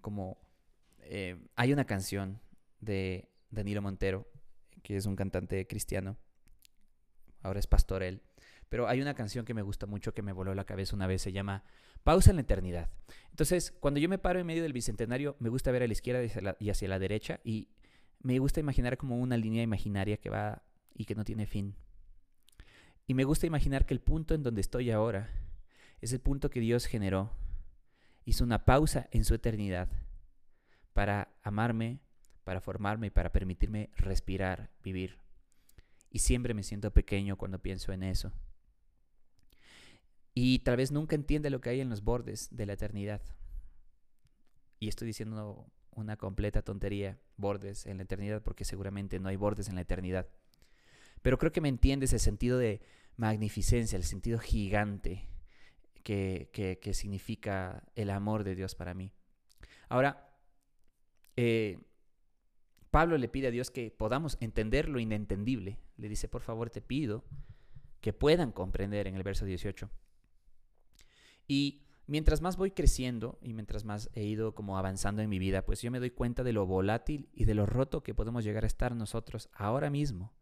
como 0.00 0.36
eh, 1.02 1.38
hay 1.54 1.72
una 1.72 1.84
canción 1.84 2.40
de 2.80 3.30
Danilo 3.48 3.80
Montero, 3.80 4.28
que 4.82 4.96
es 4.96 5.06
un 5.06 5.14
cantante 5.14 5.68
cristiano, 5.68 6.16
ahora 7.42 7.60
es 7.60 7.68
pastor 7.68 8.02
él, 8.02 8.24
pero 8.68 8.88
hay 8.88 9.00
una 9.00 9.14
canción 9.14 9.44
que 9.44 9.54
me 9.54 9.62
gusta 9.62 9.86
mucho 9.86 10.12
que 10.12 10.22
me 10.22 10.32
voló 10.32 10.54
la 10.54 10.64
cabeza 10.64 10.96
una 10.96 11.06
vez, 11.06 11.22
se 11.22 11.32
llama 11.32 11.62
Pausa 12.02 12.30
en 12.30 12.36
la 12.36 12.42
Eternidad. 12.42 12.90
Entonces, 13.30 13.72
cuando 13.80 14.00
yo 14.00 14.08
me 14.08 14.18
paro 14.18 14.38
en 14.38 14.46
medio 14.46 14.62
del 14.62 14.72
Bicentenario, 14.72 15.36
me 15.38 15.48
gusta 15.48 15.70
ver 15.70 15.82
a 15.82 15.86
la 15.86 15.92
izquierda 15.92 16.22
y 16.58 16.70
hacia 16.70 16.88
la, 16.88 16.98
derecha 16.98 17.40
y 17.44 17.68
me 18.20 18.38
gusta 18.38 18.60
imaginar 18.60 18.96
como 18.96 19.18
una 19.18 19.36
línea 19.36 19.62
imaginaria 19.62 20.16
que 20.16 20.30
va 20.30 20.62
y 20.94 21.04
que 21.04 21.14
no 21.14 21.24
tiene 21.24 21.46
fin. 21.46 21.74
Y 23.06 23.14
me 23.14 23.24
gusta 23.24 23.46
imaginar 23.46 23.86
que 23.86 23.94
el 23.94 24.00
punto 24.00 24.34
en 24.34 24.42
donde 24.42 24.60
estoy 24.60 24.90
ahora 24.90 25.30
es 26.00 26.12
el 26.12 26.20
punto 26.20 26.50
que 26.50 26.60
Dios 26.60 26.86
generó. 26.86 27.30
Hizo 28.24 28.42
una 28.42 28.64
pausa 28.64 29.08
en 29.12 29.24
su 29.24 29.34
eternidad 29.34 29.88
para 30.92 31.28
amarme, 31.42 32.00
para 32.42 32.60
formarme 32.60 33.08
y 33.08 33.10
para 33.10 33.30
permitirme 33.30 33.90
respirar, 33.96 34.70
vivir. 34.82 35.18
Y 36.10 36.20
siempre 36.20 36.54
me 36.54 36.62
siento 36.62 36.92
pequeño 36.92 37.36
cuando 37.36 37.60
pienso 37.60 37.92
en 37.92 38.02
eso. 38.02 38.32
Y 40.38 40.58
tal 40.58 40.76
vez 40.76 40.92
nunca 40.92 41.16
entiende 41.16 41.48
lo 41.48 41.62
que 41.62 41.70
hay 41.70 41.80
en 41.80 41.88
los 41.88 42.04
bordes 42.04 42.54
de 42.54 42.66
la 42.66 42.74
eternidad. 42.74 43.22
Y 44.78 44.88
estoy 44.88 45.06
diciendo 45.06 45.72
una 45.92 46.18
completa 46.18 46.60
tontería, 46.60 47.18
bordes 47.38 47.86
en 47.86 47.96
la 47.96 48.02
eternidad, 48.02 48.42
porque 48.42 48.66
seguramente 48.66 49.18
no 49.18 49.30
hay 49.30 49.36
bordes 49.36 49.70
en 49.70 49.76
la 49.76 49.80
eternidad. 49.80 50.28
Pero 51.22 51.38
creo 51.38 51.52
que 51.52 51.62
me 51.62 51.70
entiende 51.70 52.04
ese 52.04 52.18
sentido 52.18 52.58
de 52.58 52.82
magnificencia, 53.16 53.96
el 53.96 54.04
sentido 54.04 54.38
gigante 54.38 55.30
que, 56.02 56.90
significa 56.92 57.82
el 57.94 58.10
amor 58.10 58.44
de 58.44 58.56
Dios 58.56 58.74
para 58.74 58.92
mí. 58.92 59.12
Ahora, 59.88 60.36
eh, 61.36 61.78
Pablo 62.90 63.16
le 63.16 63.28
pide 63.28 63.46
a 63.46 63.52
Dios 63.52 63.70
que 63.70 63.90
podamos 63.90 64.36
entender 64.40 64.90
lo 64.90 65.00
inentendible. 65.00 65.78
Le 65.96 66.10
dice, 66.10 66.28
por 66.28 66.42
favor, 66.42 66.68
te 66.68 66.82
pido 66.82 67.24
que 68.02 68.12
puedan 68.12 68.52
comprender 68.52 69.06
en 69.06 69.14
el 69.14 69.22
verso 69.22 69.46
18. 69.46 69.90
Y 71.46 71.82
mientras 72.06 72.40
más 72.40 72.56
voy 72.56 72.70
creciendo 72.70 73.38
y 73.40 73.52
mientras 73.52 73.84
más 73.84 74.10
he 74.14 74.24
ido 74.24 74.54
como 74.54 74.78
avanzando 74.78 75.22
en 75.22 75.28
mi 75.28 75.38
vida, 75.38 75.64
pues 75.64 75.82
yo 75.82 75.90
me 75.90 75.98
doy 75.98 76.10
cuenta 76.10 76.42
de 76.42 76.52
lo 76.52 76.66
volátil 76.66 77.28
y 77.32 77.44
de 77.44 77.54
lo 77.54 77.66
roto 77.66 78.02
que 78.02 78.14
podemos 78.14 78.44
llegar 78.44 78.64
a 78.64 78.68
estar 78.68 78.94
nosotros 78.94 79.48
ahora 79.52 79.90
mismo 79.90 80.32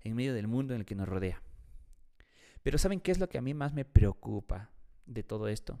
en 0.00 0.14
medio 0.14 0.34
del 0.34 0.46
mundo 0.46 0.74
en 0.74 0.80
el 0.80 0.86
que 0.86 0.94
nos 0.94 1.08
rodea. 1.08 1.42
Pero 2.62 2.78
¿saben 2.78 3.00
qué 3.00 3.12
es 3.12 3.18
lo 3.18 3.28
que 3.28 3.38
a 3.38 3.42
mí 3.42 3.54
más 3.54 3.72
me 3.72 3.84
preocupa 3.84 4.70
de 5.04 5.22
todo 5.22 5.48
esto? 5.48 5.80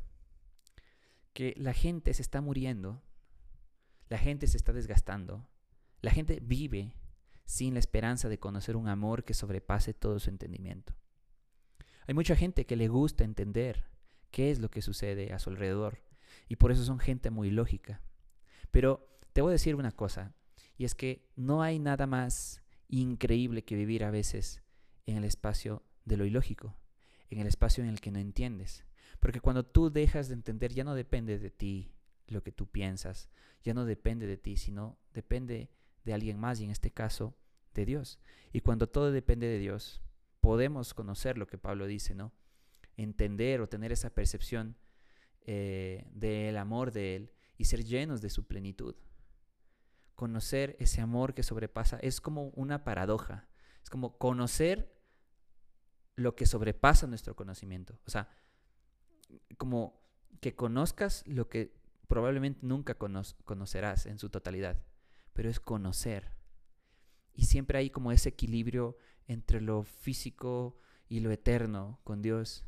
Que 1.32 1.54
la 1.56 1.72
gente 1.72 2.14
se 2.14 2.22
está 2.22 2.40
muriendo, 2.40 3.02
la 4.08 4.18
gente 4.18 4.46
se 4.46 4.56
está 4.56 4.72
desgastando, 4.72 5.48
la 6.00 6.10
gente 6.10 6.40
vive 6.42 6.94
sin 7.44 7.74
la 7.74 7.80
esperanza 7.80 8.28
de 8.28 8.38
conocer 8.38 8.76
un 8.76 8.88
amor 8.88 9.24
que 9.24 9.34
sobrepase 9.34 9.94
todo 9.94 10.18
su 10.18 10.30
entendimiento. 10.30 10.94
Hay 12.06 12.14
mucha 12.14 12.36
gente 12.36 12.66
que 12.66 12.76
le 12.76 12.88
gusta 12.88 13.24
entender 13.24 13.84
qué 14.36 14.50
es 14.50 14.58
lo 14.58 14.70
que 14.70 14.82
sucede 14.82 15.32
a 15.32 15.38
su 15.38 15.48
alrededor 15.48 16.02
y 16.46 16.56
por 16.56 16.70
eso 16.70 16.84
son 16.84 16.98
gente 16.98 17.30
muy 17.30 17.50
lógica. 17.50 18.02
Pero 18.70 19.08
te 19.32 19.40
voy 19.40 19.48
a 19.48 19.52
decir 19.52 19.74
una 19.76 19.92
cosa, 19.92 20.34
y 20.76 20.84
es 20.84 20.94
que 20.94 21.26
no 21.36 21.62
hay 21.62 21.78
nada 21.78 22.06
más 22.06 22.62
increíble 22.86 23.64
que 23.64 23.76
vivir 23.76 24.04
a 24.04 24.10
veces 24.10 24.62
en 25.06 25.16
el 25.16 25.24
espacio 25.24 25.84
de 26.04 26.18
lo 26.18 26.26
ilógico, 26.26 26.76
en 27.30 27.38
el 27.38 27.46
espacio 27.46 27.82
en 27.82 27.88
el 27.88 28.02
que 28.02 28.10
no 28.10 28.18
entiendes. 28.18 28.84
Porque 29.20 29.40
cuando 29.40 29.64
tú 29.64 29.88
dejas 29.88 30.28
de 30.28 30.34
entender 30.34 30.74
ya 30.74 30.84
no 30.84 30.94
depende 30.94 31.38
de 31.38 31.50
ti 31.50 31.94
lo 32.26 32.42
que 32.42 32.52
tú 32.52 32.66
piensas, 32.66 33.30
ya 33.62 33.72
no 33.72 33.86
depende 33.86 34.26
de 34.26 34.36
ti, 34.36 34.58
sino 34.58 34.98
depende 35.14 35.70
de 36.04 36.12
alguien 36.12 36.38
más 36.38 36.60
y 36.60 36.64
en 36.64 36.72
este 36.72 36.90
caso 36.90 37.38
de 37.72 37.86
Dios. 37.86 38.20
Y 38.52 38.60
cuando 38.60 38.86
todo 38.86 39.12
depende 39.12 39.46
de 39.46 39.58
Dios, 39.58 40.02
podemos 40.42 40.92
conocer 40.92 41.38
lo 41.38 41.46
que 41.46 41.56
Pablo 41.56 41.86
dice, 41.86 42.14
¿no? 42.14 42.34
Entender 42.96 43.60
o 43.60 43.68
tener 43.68 43.92
esa 43.92 44.10
percepción 44.10 44.76
eh, 45.42 46.06
del 46.12 46.56
amor 46.56 46.92
de 46.92 47.16
Él 47.16 47.32
y 47.58 47.66
ser 47.66 47.84
llenos 47.84 48.20
de 48.20 48.30
su 48.30 48.46
plenitud. 48.46 48.96
Conocer 50.14 50.76
ese 50.78 51.00
amor 51.00 51.34
que 51.34 51.42
sobrepasa 51.42 51.98
es 51.98 52.20
como 52.20 52.48
una 52.50 52.84
paradoja. 52.84 53.48
Es 53.82 53.90
como 53.90 54.18
conocer 54.18 54.96
lo 56.16 56.34
que 56.34 56.46
sobrepasa 56.46 57.06
nuestro 57.06 57.36
conocimiento. 57.36 57.98
O 58.06 58.10
sea, 58.10 58.28
como 59.58 60.02
que 60.40 60.54
conozcas 60.54 61.22
lo 61.26 61.48
que 61.48 61.74
probablemente 62.08 62.60
nunca 62.62 62.94
conocerás 62.94 64.06
en 64.06 64.18
su 64.18 64.30
totalidad, 64.30 64.82
pero 65.32 65.50
es 65.50 65.60
conocer. 65.60 66.32
Y 67.34 67.44
siempre 67.44 67.78
hay 67.78 67.90
como 67.90 68.12
ese 68.12 68.30
equilibrio 68.30 68.96
entre 69.26 69.60
lo 69.60 69.82
físico 69.82 70.78
y 71.08 71.20
lo 71.20 71.30
eterno 71.30 72.00
con 72.04 72.22
Dios. 72.22 72.64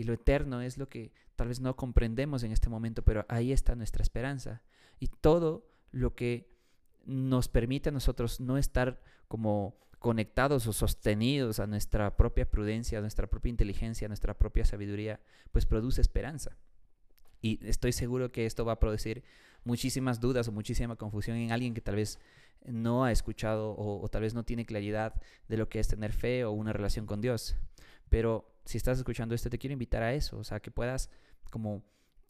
Y 0.00 0.04
lo 0.04 0.14
eterno 0.14 0.62
es 0.62 0.78
lo 0.78 0.88
que 0.88 1.12
tal 1.36 1.48
vez 1.48 1.60
no 1.60 1.76
comprendemos 1.76 2.42
en 2.42 2.52
este 2.52 2.70
momento, 2.70 3.02
pero 3.02 3.26
ahí 3.28 3.52
está 3.52 3.74
nuestra 3.74 4.02
esperanza. 4.02 4.62
Y 4.98 5.08
todo 5.08 5.68
lo 5.90 6.14
que 6.14 6.48
nos 7.04 7.48
permite 7.48 7.90
a 7.90 7.92
nosotros 7.92 8.40
no 8.40 8.56
estar 8.56 9.02
como 9.28 9.76
conectados 9.98 10.66
o 10.66 10.72
sostenidos 10.72 11.60
a 11.60 11.66
nuestra 11.66 12.16
propia 12.16 12.50
prudencia, 12.50 12.96
a 12.96 13.02
nuestra 13.02 13.26
propia 13.26 13.50
inteligencia, 13.50 14.06
a 14.06 14.08
nuestra 14.08 14.38
propia 14.38 14.64
sabiduría, 14.64 15.20
pues 15.52 15.66
produce 15.66 16.00
esperanza. 16.00 16.56
Y 17.42 17.60
estoy 17.68 17.92
seguro 17.92 18.32
que 18.32 18.46
esto 18.46 18.64
va 18.64 18.72
a 18.72 18.80
producir 18.80 19.22
muchísimas 19.64 20.18
dudas 20.18 20.48
o 20.48 20.52
muchísima 20.52 20.96
confusión 20.96 21.36
en 21.36 21.52
alguien 21.52 21.74
que 21.74 21.82
tal 21.82 21.96
vez 21.96 22.18
no 22.64 23.04
ha 23.04 23.12
escuchado 23.12 23.74
o, 23.76 24.08
tal 24.08 24.22
vez 24.22 24.32
no 24.32 24.46
tiene 24.46 24.64
claridad 24.64 25.20
de 25.46 25.58
lo 25.58 25.68
que 25.68 25.78
es 25.78 25.88
tener 25.88 26.14
fe 26.14 26.46
o 26.46 26.52
una 26.52 26.72
relación 26.72 27.04
con 27.04 27.20
Dios. 27.20 27.54
Pero 28.10 28.46
si 28.66 28.76
estás 28.76 28.98
escuchando 28.98 29.34
esto, 29.34 29.48
te 29.48 29.58
quiero 29.58 29.72
invitar 29.72 30.02
a 30.02 30.12
eso, 30.12 30.38
o 30.38 30.44
sea, 30.44 30.60
que 30.60 30.70
puedas 30.70 31.08
como 31.50 31.82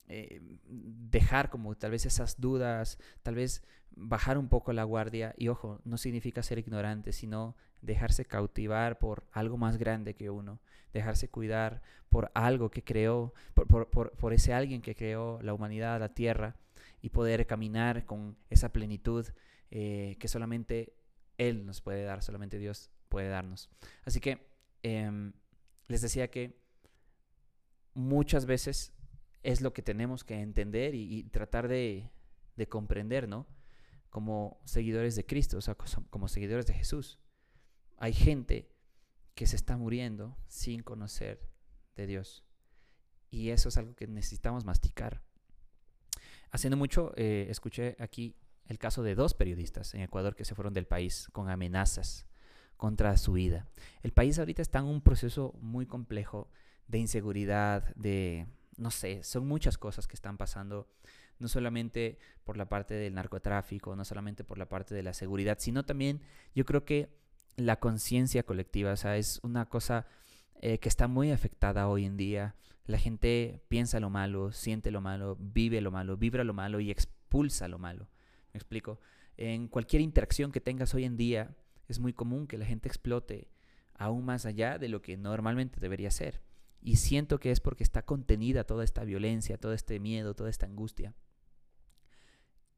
eh, 0.07 0.41
dejar 0.67 1.51
como 1.51 1.77
tal 1.77 1.91
vez 1.91 2.07
esas 2.07 2.41
dudas, 2.41 2.99
tal 3.23 3.35
vez 3.35 3.63
bajar 3.93 4.39
un 4.39 4.49
poco 4.49 4.73
la 4.73 4.85
guardia 4.85 5.35
y 5.37 5.49
ojo, 5.49 5.81
no 5.85 5.99
significa 5.99 6.43
ser 6.43 6.59
ignorante, 6.59 7.13
sino 7.13 7.57
dejarse 7.83 8.25
cautivar 8.25 8.99
por 8.99 9.25
algo 9.33 9.57
más 9.57 9.79
grande 9.79 10.15
que 10.15 10.31
uno, 10.31 10.61
dejarse 10.93 11.29
cuidar 11.29 11.83
por 12.09 12.31
algo 12.35 12.71
que 12.71 12.83
creó, 12.83 13.33
por, 13.55 14.33
ese 14.33 14.53
alguien 14.53 14.83
que 14.83 14.95
creó 14.95 15.41
la 15.43 15.55
humanidad, 15.55 16.01
la 16.01 16.13
tierra, 16.13 16.57
y 17.03 17.11
poder 17.11 17.47
caminar 17.47 18.05
con 18.05 18.37
esa 18.51 18.73
plenitud 18.73 19.27
eh, 19.71 20.17
que 20.19 20.29
solamente 20.29 20.93
Él 21.39 21.65
nos 21.65 21.81
puede 21.81 22.03
dar, 22.03 22.23
solamente 22.23 22.59
Dios 22.59 22.91
puede 23.09 23.29
darnos. 23.29 23.71
Así 24.05 24.21
que 24.21 24.47
em, 24.83 25.33
les 25.91 26.01
decía 26.01 26.31
que 26.31 26.57
muchas 27.95 28.47
veces 28.47 28.93
es 29.43 29.61
lo 29.61 29.73
que 29.73 29.83
tenemos 29.83 30.23
que 30.23 30.41
entender 30.41 30.95
y, 30.95 31.25
tratar 31.25 31.67
de, 31.67 32.11
de 32.57 32.69
comprender, 32.69 33.29
¿no? 33.29 33.47
como 34.09 34.61
seguidores 34.65 35.17
de 35.17 35.27
Cristo, 35.27 35.59
o 35.59 35.61
sea, 35.61 35.77
como 36.11 36.29
seguidores 36.29 36.67
de 36.67 36.75
Jesús. 36.75 37.19
Hay 37.97 38.13
gente 38.13 38.71
que 39.35 39.47
se 39.47 39.57
está 39.57 39.77
muriendo 39.77 40.37
sin 40.47 40.83
conocer 40.83 41.49
de 41.97 42.07
Dios. 42.07 42.45
Y 43.29 43.51
eso 43.51 43.69
es 43.69 43.77
algo 43.77 43.95
que 43.95 44.07
necesitamos 44.07 44.65
masticar. 44.65 45.23
Haciendo 46.51 46.77
mucho, 46.77 47.13
eh, 47.17 47.47
escuché 47.51 47.97
aquí 47.99 48.37
el 48.67 48.79
caso 48.79 49.03
de 49.03 49.17
dos 49.17 49.35
periodistas 49.35 49.95
en 49.95 50.03
Ecuador 50.03 50.37
que 50.37 50.45
se 50.45 50.55
fueron 50.55 50.73
del 50.73 50.87
país 50.87 51.29
con 51.33 51.49
amenazas 51.49 52.30
contra 52.81 53.15
su 53.19 53.35
vida. 53.35 53.67
El 54.03 54.13
país 54.13 54.39
ahorita 54.39 54.63
está 54.63 54.79
en 54.79 54.87
un 54.87 55.03
proceso 55.03 55.55
muy 55.61 55.85
complejo 55.85 56.49
de 56.89 56.97
inseguridad, 56.97 57.95
de, 57.95 58.47
no 58.79 58.91
sé, 58.91 59.23
son 59.23 59.47
muchas 59.47 59.77
cosas 59.77 60.09
que 60.09 60.15
están 60.15 60.39
pasando 60.39 60.89
no 61.39 61.49
solamente 61.49 62.19
por 62.43 62.57
la 62.57 62.71
parte 62.71 62.95
del 62.95 63.13
narcotráfico, 63.13 63.95
no 63.97 64.07
solamente 64.07 64.45
por 64.45 64.57
la 64.57 64.67
parte 64.67 64.95
de 64.95 65.03
la 65.03 65.13
seguridad, 65.13 65.59
sino 65.61 65.85
también 65.85 66.23
yo 66.55 66.65
creo 66.65 66.87
que 66.87 67.11
la 67.57 67.79
conciencia 67.79 68.45
colectiva, 68.45 68.93
o 68.93 68.97
sea, 68.97 69.19
es 69.19 69.41
una 69.43 69.67
cosa 69.67 70.07
eh, 70.63 70.79
que 70.79 70.89
está 70.89 71.07
muy 71.07 71.33
afectada 71.33 71.87
hoy 71.87 72.07
en 72.07 72.17
día. 72.17 72.55
La 72.87 72.97
gente 72.97 73.63
piensa 73.69 74.01
lo 74.01 74.09
malo, 74.09 74.53
siente 74.53 74.91
lo 74.91 75.03
malo, 75.03 75.37
vive 75.39 75.83
lo 75.83 75.91
malo, 75.91 76.17
vibra 76.17 76.45
lo 76.45 76.55
malo 76.55 76.81
y 76.81 76.91
expulsa 76.91 77.69
lo 77.69 77.79
malo. 77.79 78.09
¿Me 78.55 78.59
explico? 78.59 79.01
En 79.37 79.69
cualquier 79.69 80.01
interacción 80.01 80.51
que 80.51 80.63
tengas 80.63 80.95
hoy 80.95 81.05
en 81.05 81.19
día, 81.19 81.55
es 81.93 81.99
muy 81.99 82.13
común 82.13 82.47
que 82.47 82.59
la 82.59 82.67
gente 82.67 82.89
explote 82.89 83.51
aún 83.95 84.25
más 84.25 84.47
allá 84.47 84.79
de 84.79 84.89
lo 84.89 85.03
que 85.03 85.17
normalmente 85.17 85.81
debería 85.81 86.11
ser. 86.11 86.41
Y 86.81 86.97
siento 86.97 87.39
que 87.39 87.51
es 87.51 87.61
porque 87.61 87.83
está 87.83 88.03
contenida 88.03 88.65
toda 88.65 88.85
esta 88.85 89.05
violencia, 89.05 89.59
todo 89.59 89.75
este 89.75 90.01
miedo, 90.01 90.35
toda 90.35 90.49
esta 90.49 90.67
angustia. 90.67 91.15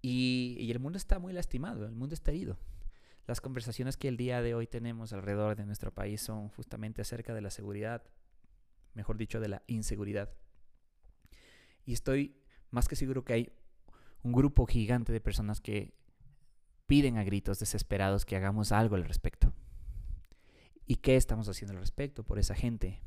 Y, 0.00 0.68
el 0.72 0.80
mundo 0.80 0.96
está 0.96 1.20
muy 1.20 1.32
lastimado, 1.32 1.86
el 1.86 1.94
mundo 1.94 2.14
está 2.14 2.32
herido. 2.32 2.58
Las 3.28 3.40
conversaciones 3.40 3.96
que 3.96 4.08
el 4.08 4.16
día 4.16 4.42
de 4.42 4.54
hoy 4.56 4.66
tenemos 4.66 5.12
alrededor 5.12 5.54
de 5.54 5.64
nuestro 5.64 5.94
país 5.94 6.20
son 6.20 6.48
justamente 6.48 7.02
acerca 7.02 7.34
de 7.34 7.40
la 7.40 7.50
seguridad, 7.50 8.02
mejor 8.94 9.16
dicho, 9.16 9.38
de 9.38 9.48
la 9.48 9.62
inseguridad. 9.68 10.34
Y 11.84 11.92
estoy 11.92 12.36
más 12.70 12.88
que 12.88 12.96
seguro 12.96 13.24
que 13.24 13.34
hay 13.34 13.52
un 14.24 14.32
grupo 14.32 14.66
gigante 14.66 15.12
de 15.12 15.20
personas 15.20 15.60
que 15.60 15.94
piden 16.92 17.16
a 17.16 17.24
gritos 17.24 17.58
desesperados 17.58 18.26
que 18.26 18.36
hagamos 18.36 18.70
algo 18.70 18.96
al 18.96 19.06
respecto. 19.06 19.54
¿Y 20.84 20.96
qué 20.96 21.16
estamos 21.16 21.48
haciendo 21.48 21.72
al 21.72 21.80
respecto 21.80 22.22
por 22.22 22.38
esa 22.38 22.54
gente? 22.54 23.00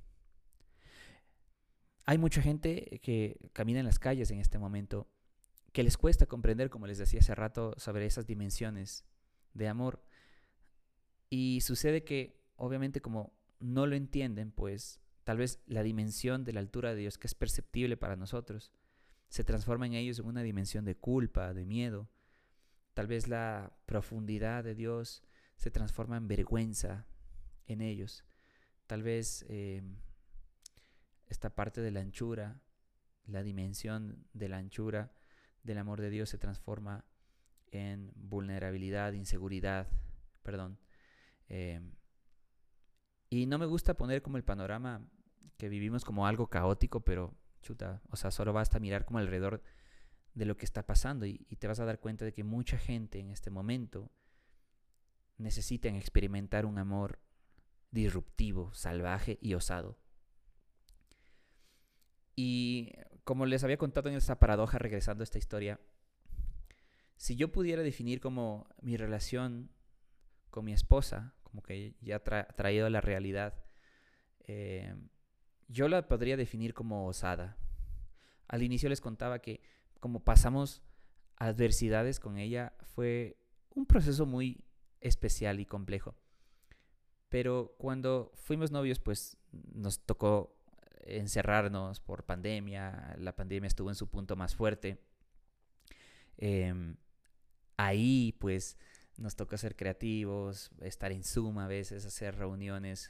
Hay 2.03 2.17
mucha 2.17 2.41
gente 2.41 2.99
que 3.03 3.51
camina 3.53 3.79
en 3.79 3.85
las 3.85 3.99
calles 3.99 4.31
en 4.31 4.39
este 4.39 4.57
momento 4.57 5.07
que 5.71 5.83
les 5.83 5.97
cuesta 5.97 6.25
comprender, 6.25 6.71
como 6.71 6.87
les 6.87 6.97
decía 6.97 7.19
hace 7.19 7.35
rato, 7.35 7.75
sobre 7.77 8.07
esas 8.07 8.25
dimensiones 8.25 9.05
de 9.53 9.67
amor. 9.67 10.03
Y 11.29 11.61
sucede 11.61 12.03
que, 12.03 12.41
obviamente, 12.55 13.01
como 13.01 13.37
no 13.59 13.85
lo 13.85 13.95
entienden, 13.95 14.49
pues 14.49 14.99
tal 15.23 15.37
vez 15.37 15.61
la 15.67 15.83
dimensión 15.83 16.43
de 16.43 16.53
la 16.53 16.59
altura 16.59 16.89
de 16.89 17.01
Dios, 17.01 17.19
que 17.19 17.27
es 17.27 17.35
perceptible 17.35 17.97
para 17.97 18.15
nosotros, 18.15 18.71
se 19.29 19.43
transforma 19.43 19.85
en 19.85 19.93
ellos 19.93 20.17
en 20.17 20.25
una 20.25 20.41
dimensión 20.41 20.85
de 20.85 20.95
culpa, 20.95 21.53
de 21.53 21.65
miedo. 21.67 22.09
Tal 22.95 23.07
vez 23.07 23.27
la 23.27 23.73
profundidad 23.85 24.63
de 24.63 24.73
Dios 24.73 25.21
se 25.57 25.69
transforma 25.69 26.15
en 26.15 26.29
vergüenza 26.29 27.05
en 27.67 27.81
ellos. 27.81 28.23
Tal 28.87 29.03
vez 29.03 29.45
eh, 29.49 29.83
esta 31.27 31.53
parte 31.53 31.81
de 31.81 31.91
la 31.91 31.99
anchura, 31.99 32.61
la 33.25 33.43
dimensión 33.43 34.25
de 34.31 34.47
la 34.47 34.57
anchura, 34.57 35.11
del 35.61 35.77
amor 35.77 35.99
de 35.99 36.09
Dios 36.09 36.29
se 36.29 36.37
transforma 36.37 37.03
en 37.67 38.13
vulnerabilidad, 38.15 39.11
inseguridad, 39.11 39.89
perdón. 40.41 40.79
Eh, 41.49 41.81
y 43.29 43.45
no 43.45 43.57
me 43.57 43.65
gusta 43.65 43.95
poner 43.95 44.21
como 44.21 44.37
el 44.37 44.45
panorama 44.45 45.05
que 45.57 45.67
vivimos 45.67 46.05
como 46.05 46.27
algo 46.27 46.47
caótico, 46.47 47.03
pero 47.03 47.35
chuta, 47.61 48.01
o 48.09 48.15
sea, 48.15 48.31
solo 48.31 48.53
basta 48.53 48.79
mirar 48.79 49.03
como 49.03 49.19
alrededor 49.19 49.61
de 50.35 50.45
lo 50.45 50.57
que 50.57 50.65
está 50.65 50.85
pasando 50.85 51.25
y, 51.25 51.37
te 51.37 51.67
vas 51.67 51.79
a 51.79 51.85
dar 51.85 51.99
cuenta 51.99 52.25
de 52.25 52.33
que 52.33 52.43
mucha 52.43 52.77
gente 52.77 53.19
en 53.19 53.31
este 53.31 53.49
momento 53.49 54.11
necesita 55.37 55.87
experimentar 55.89 56.65
un 56.65 56.77
amor 56.77 57.19
disruptivo, 57.89 58.73
salvaje 58.73 59.39
y 59.41 59.53
osado. 59.53 59.97
Y 62.35 62.91
como 63.23 63.45
les 63.45 63.63
había 63.63 63.77
contado 63.77 64.09
en 64.09 64.15
esta 64.15 64.37
paradoja, 64.37 64.77
regresando 64.77 65.23
a 65.23 65.25
esta 65.25 65.37
historia, 65.37 65.79
si 67.15 67.37
yo 67.37 67.53
pudiera 67.53 67.81
definir 67.81 68.19
como 68.19 68.67
mi 68.81 68.97
relación 68.97 69.71
con 70.49 70.65
mi 70.65 70.73
esposa, 70.73 71.33
como 71.43 71.63
que 71.63 71.95
ya 72.01 72.17
ha 72.17 72.47
traído 72.47 72.87
a 72.87 72.89
la 72.89 72.99
realidad, 72.99 73.63
eh, 74.47 74.93
yo 75.69 75.87
la 75.87 76.09
podría 76.09 76.35
definir 76.35 76.73
como 76.73 77.07
osada. 77.07 77.57
Al 78.49 78.63
inicio 78.63 78.89
les 78.89 78.99
contaba 78.99 79.39
que 79.39 79.61
como 80.05 80.23
pasamos 80.23 80.83
adversidades 81.37 82.19
con 82.19 82.37
ella, 82.37 82.73
fue 82.93 83.39
un 83.71 83.87
proceso 83.87 84.27
muy 84.27 84.63
especial 85.01 85.59
y 85.59 85.65
complejo. 85.65 86.15
Pero 87.27 87.73
cuando 87.79 88.31
fuimos 88.35 88.69
novios, 88.69 88.99
pues 88.99 89.35
nos 89.51 90.05
tocó 90.05 90.59
encerrarnos 91.07 92.01
por 92.01 92.23
pandemia, 92.23 93.15
la 93.17 93.35
pandemia 93.35 93.67
estuvo 93.67 93.89
en 93.89 93.95
su 93.95 94.07
punto 94.07 94.35
más 94.35 94.53
fuerte. 94.53 95.01
Em, 96.37 96.97
ahí 97.75 98.37
pues 98.39 98.77
nos 99.17 99.35
tocó 99.35 99.57
ser 99.57 99.75
creativos, 99.75 100.69
estar 100.81 101.11
en 101.11 101.23
Zoom 101.23 101.57
a 101.57 101.65
veces, 101.67 102.05
hacer 102.05 102.35
reuniones 102.35 103.09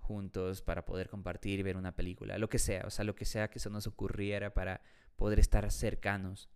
juntos 0.00 0.60
para 0.60 0.84
poder 0.84 1.08
compartir, 1.08 1.62
ver 1.62 1.76
una 1.76 1.94
película, 1.94 2.36
lo 2.36 2.48
que 2.48 2.58
sea, 2.58 2.82
o 2.84 2.90
sea, 2.90 3.04
lo 3.04 3.14
que 3.14 3.24
sea 3.24 3.48
que 3.48 3.60
eso 3.60 3.70
nos 3.70 3.86
ocurriera 3.86 4.52
para 4.54 4.82
poder 5.16 5.38
estar 5.38 5.70
cercanos. 5.70 6.48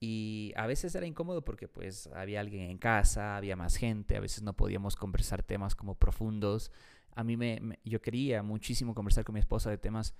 Y 0.00 0.52
a 0.56 0.66
veces 0.66 0.94
era 0.94 1.06
incómodo 1.06 1.44
porque 1.44 1.68
pues 1.68 2.08
había 2.08 2.40
alguien 2.40 2.68
en 2.70 2.78
casa, 2.78 3.36
había 3.36 3.54
más 3.54 3.76
gente, 3.76 4.16
a 4.16 4.20
veces 4.20 4.42
no 4.42 4.56
podíamos 4.56 4.96
conversar 4.96 5.44
temas 5.44 5.76
como 5.76 5.94
profundos. 5.94 6.72
A 7.14 7.22
mí 7.22 7.36
me, 7.36 7.78
yo 7.84 8.00
quería 8.02 8.42
muchísimo 8.42 8.94
conversar 8.94 9.24
con 9.24 9.34
mi 9.34 9.40
esposa 9.40 9.70
de 9.70 9.78
temas 9.78 10.14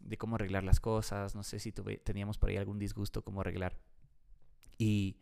de 0.00 0.16
cómo 0.16 0.36
arreglar 0.36 0.64
las 0.64 0.80
cosas, 0.80 1.34
no 1.34 1.42
sé 1.42 1.58
si 1.58 1.72
teníamos 1.72 2.38
por 2.38 2.50
ahí 2.50 2.56
algún 2.56 2.78
disgusto, 2.78 3.22
cómo 3.22 3.40
arreglar. 3.40 3.78
Y, 4.76 5.18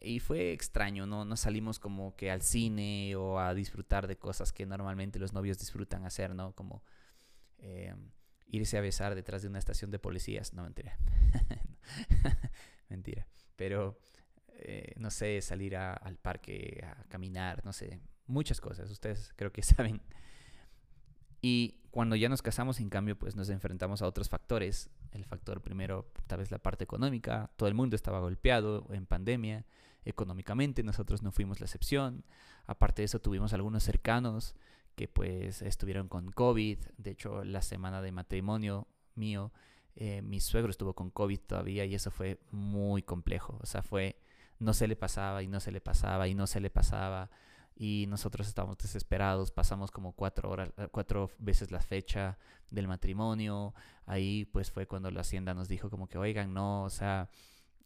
y 0.00 0.20
fue 0.20 0.52
extraño, 0.52 1.06
¿no? 1.06 1.24
No 1.24 1.36
salimos 1.36 1.78
como 1.78 2.16
que 2.16 2.30
al 2.30 2.42
cine 2.42 3.14
o 3.16 3.38
a 3.38 3.54
disfrutar 3.54 4.06
de 4.06 4.16
cosas 4.16 4.52
que 4.52 4.66
normalmente 4.66 5.18
los 5.18 5.32
novios 5.32 5.58
disfrutan 5.58 6.04
hacer, 6.04 6.34
¿no? 6.34 6.54
Como 6.54 6.82
eh, 7.58 7.94
irse 8.48 8.78
a 8.78 8.80
besar 8.80 9.14
detrás 9.14 9.42
de 9.42 9.48
una 9.48 9.58
estación 9.58 9.90
de 9.90 9.98
policías. 9.98 10.52
No, 10.52 10.62
mentira. 10.62 10.98
mentira. 12.88 13.26
Pero, 13.56 13.98
eh, 14.54 14.94
no 14.96 15.10
sé, 15.10 15.40
salir 15.42 15.76
al 15.76 16.16
parque 16.16 16.84
a 16.84 17.04
caminar, 17.08 17.64
no 17.64 17.72
sé, 17.72 18.00
muchas 18.26 18.60
cosas. 18.60 18.90
Ustedes 18.90 19.32
creo 19.36 19.52
que 19.52 19.62
saben. 19.64 20.00
Y 21.40 21.76
cuando 21.90 22.16
ya 22.16 22.28
nos 22.28 22.42
casamos, 22.42 22.80
en 22.80 22.88
cambio, 22.88 23.18
pues 23.18 23.36
nos 23.36 23.48
enfrentamos 23.48 24.02
a 24.02 24.06
otros 24.06 24.28
factores. 24.28 24.90
El 25.12 25.24
factor 25.24 25.62
primero, 25.62 26.10
tal 26.26 26.40
vez 26.40 26.50
la 26.50 26.58
parte 26.58 26.84
económica. 26.84 27.50
Todo 27.56 27.68
el 27.68 27.74
mundo 27.74 27.96
estaba 27.96 28.20
golpeado 28.20 28.86
en 28.90 29.06
pandemia 29.06 29.66
económicamente. 30.04 30.82
Nosotros 30.82 31.22
no 31.22 31.32
fuimos 31.32 31.60
la 31.60 31.66
excepción. 31.66 32.24
Aparte 32.66 33.02
de 33.02 33.06
eso, 33.06 33.20
tuvimos 33.20 33.52
algunos 33.52 33.82
cercanos 33.82 34.54
que 34.98 35.06
pues 35.06 35.62
estuvieron 35.62 36.08
con 36.08 36.32
COVID. 36.32 36.78
De 36.96 37.12
hecho, 37.12 37.44
la 37.44 37.62
semana 37.62 38.02
de 38.02 38.10
matrimonio 38.10 38.88
mío 39.14 39.52
eh, 39.94 40.22
mi 40.22 40.40
suegro 40.40 40.70
estuvo 40.70 40.92
con 40.94 41.10
COVID 41.10 41.38
todavía 41.40 41.84
y 41.84 41.94
eso 41.94 42.10
fue 42.10 42.40
muy 42.50 43.02
complejo. 43.02 43.58
O 43.62 43.66
sea, 43.66 43.82
fue, 43.82 44.20
no 44.58 44.74
se 44.74 44.88
le 44.88 44.96
pasaba 44.96 45.42
y 45.44 45.46
no 45.46 45.60
se 45.60 45.70
le 45.70 45.80
pasaba 45.80 46.26
y 46.26 46.34
no 46.34 46.48
se 46.48 46.60
le 46.60 46.68
pasaba. 46.68 47.30
Y 47.76 48.06
nosotros 48.08 48.48
estábamos 48.48 48.78
desesperados, 48.78 49.52
pasamos 49.52 49.92
como 49.92 50.12
cuatro 50.12 50.50
horas, 50.50 50.72
eh, 50.78 50.88
cuatro 50.90 51.30
veces 51.38 51.70
la 51.70 51.80
fecha 51.80 52.38
del 52.70 52.88
matrimonio. 52.88 53.72
Ahí 54.04 54.46
pues 54.46 54.72
fue 54.72 54.86
cuando 54.86 55.12
la 55.12 55.20
hacienda 55.20 55.54
nos 55.54 55.68
dijo 55.68 55.90
como 55.90 56.08
que, 56.08 56.18
oigan, 56.18 56.52
no, 56.52 56.82
o 56.82 56.90
sea, 56.90 57.30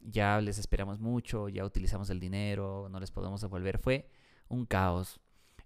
ya 0.01 0.41
les 0.41 0.57
esperamos 0.57 0.99
mucho, 0.99 1.51
ya 1.51 1.65
utilizamos 1.65 2.09
el 2.09 2.21
dinero, 2.21 2.89
no 2.91 3.01
les 3.01 3.11
podemos 3.11 3.43
devolver. 3.43 3.79
Fue 3.79 4.09
un 4.49 4.65
caos. 4.65 5.21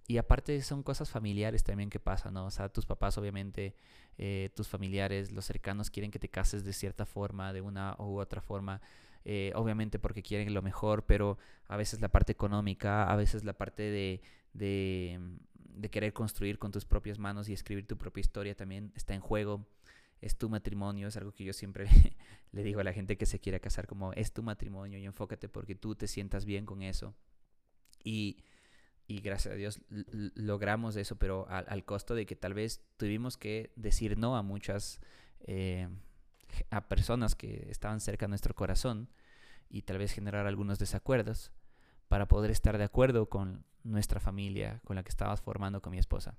Y 0.09 0.19
aparte 0.19 0.62
son 0.62 0.83
cosas 0.83 1.11
familiares 1.11 1.64
también 1.64 1.90
que 1.90 1.99
pasan, 1.99 2.35
¿no? 2.35 2.47
O 2.47 2.51
sea, 2.51 2.69
tus 2.69 2.87
papás 2.87 3.19
obviamente, 3.19 3.75
eh, 4.19 4.51
tus 4.55 4.69
familiares, 4.69 5.33
los 5.33 5.45
cercanos 5.45 5.90
quieren 5.90 6.12
que 6.12 6.21
te 6.21 6.29
cases 6.29 6.64
de 6.64 6.73
cierta 6.73 7.07
forma, 7.07 7.53
de 7.53 7.61
una 7.61 7.97
u 7.99 8.21
otra 8.21 8.40
forma, 8.40 8.81
eh, 9.25 9.51
obviamente 9.57 9.99
porque 9.99 10.23
quieren 10.23 10.55
lo 10.55 10.62
mejor, 10.62 11.05
pero 11.07 11.38
a 11.66 11.77
veces 11.77 12.01
la 12.01 12.09
parte 12.09 12.31
económica, 12.31 13.11
a 13.11 13.16
veces 13.16 13.42
la 13.42 13.55
parte 13.55 13.83
de, 13.83 14.23
de, 14.53 15.90
querer 15.90 16.12
construir 16.12 16.59
con 16.61 16.71
tus 16.71 16.85
propias 16.85 17.19
manos 17.19 17.49
y 17.49 17.53
escribir 17.53 17.87
tu 17.87 17.97
propia 17.97 18.21
historia 18.21 18.55
también 18.55 18.92
está 18.95 19.14
en 19.14 19.21
juego. 19.21 19.66
Es 20.21 20.38
tu 20.38 20.49
matrimonio, 20.49 21.09
es 21.09 21.16
algo 21.16 21.33
que 21.33 21.45
yo 21.45 21.53
siempre 21.53 21.88
le 22.53 22.62
digo 22.62 22.79
a 22.81 22.85
la 22.85 22.92
gente 22.92 23.16
que 23.16 23.27
se 23.27 23.40
quiere 23.40 23.61
casar 23.61 23.88
como 23.88 24.12
es 24.12 24.33
tu 24.33 24.42
matrimonio 24.45 24.99
y 24.99 25.05
enfócate 25.05 25.49
porque 25.49 25.75
tú 25.75 25.97
te 25.97 26.07
sientas 26.07 26.45
bien 26.45 26.64
con 26.64 26.83
eso. 26.83 27.12
Y 28.05 28.38
y 29.07 29.21
gracias 29.21 29.55
a 29.55 29.57
Dios 29.57 29.81
logramos 29.88 30.97
eso, 30.97 31.16
pero 31.16 31.47
al, 31.49 31.85
costo 31.85 32.14
de 32.14 32.27
que 32.27 32.35
tal 32.35 32.55
vez 32.55 32.83
tuvimos 32.97 33.37
que 33.37 33.73
decir 33.77 34.19
no 34.19 34.37
a 34.37 34.42
muchas 34.42 35.01
eh, 35.40 35.88
a 36.71 36.88
personas 36.88 37.35
que 37.35 37.69
estaban 37.71 38.01
cerca 38.01 38.27
de 38.27 38.31
nuestro 38.31 38.55
corazón 38.55 39.09
y 39.69 39.83
tal 39.83 39.99
vez 39.99 40.12
generar 40.12 40.47
algunos 40.47 40.79
desacuerdos 40.79 41.53
para 42.09 42.27
poder 42.27 42.51
estar 42.51 42.79
de 42.79 42.85
acuerdo 42.85 43.29
con 43.29 43.64
nuestra 43.85 44.21
familia, 44.21 44.81
con 44.85 44.97
la 44.97 45.05
que 45.05 45.11
estabas 45.11 45.40
formando 45.40 45.81
con 45.81 45.92
mi 45.92 45.99
esposa. 45.99 46.37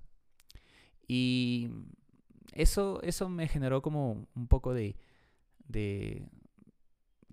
Y 1.08 1.69
eso, 2.53 3.01
eso 3.01 3.30
me 3.30 3.47
generó 3.47 3.82
como 3.82 4.27
un 4.36 4.47
poco 4.47 4.73
de, 4.73 4.97
de 5.67 6.27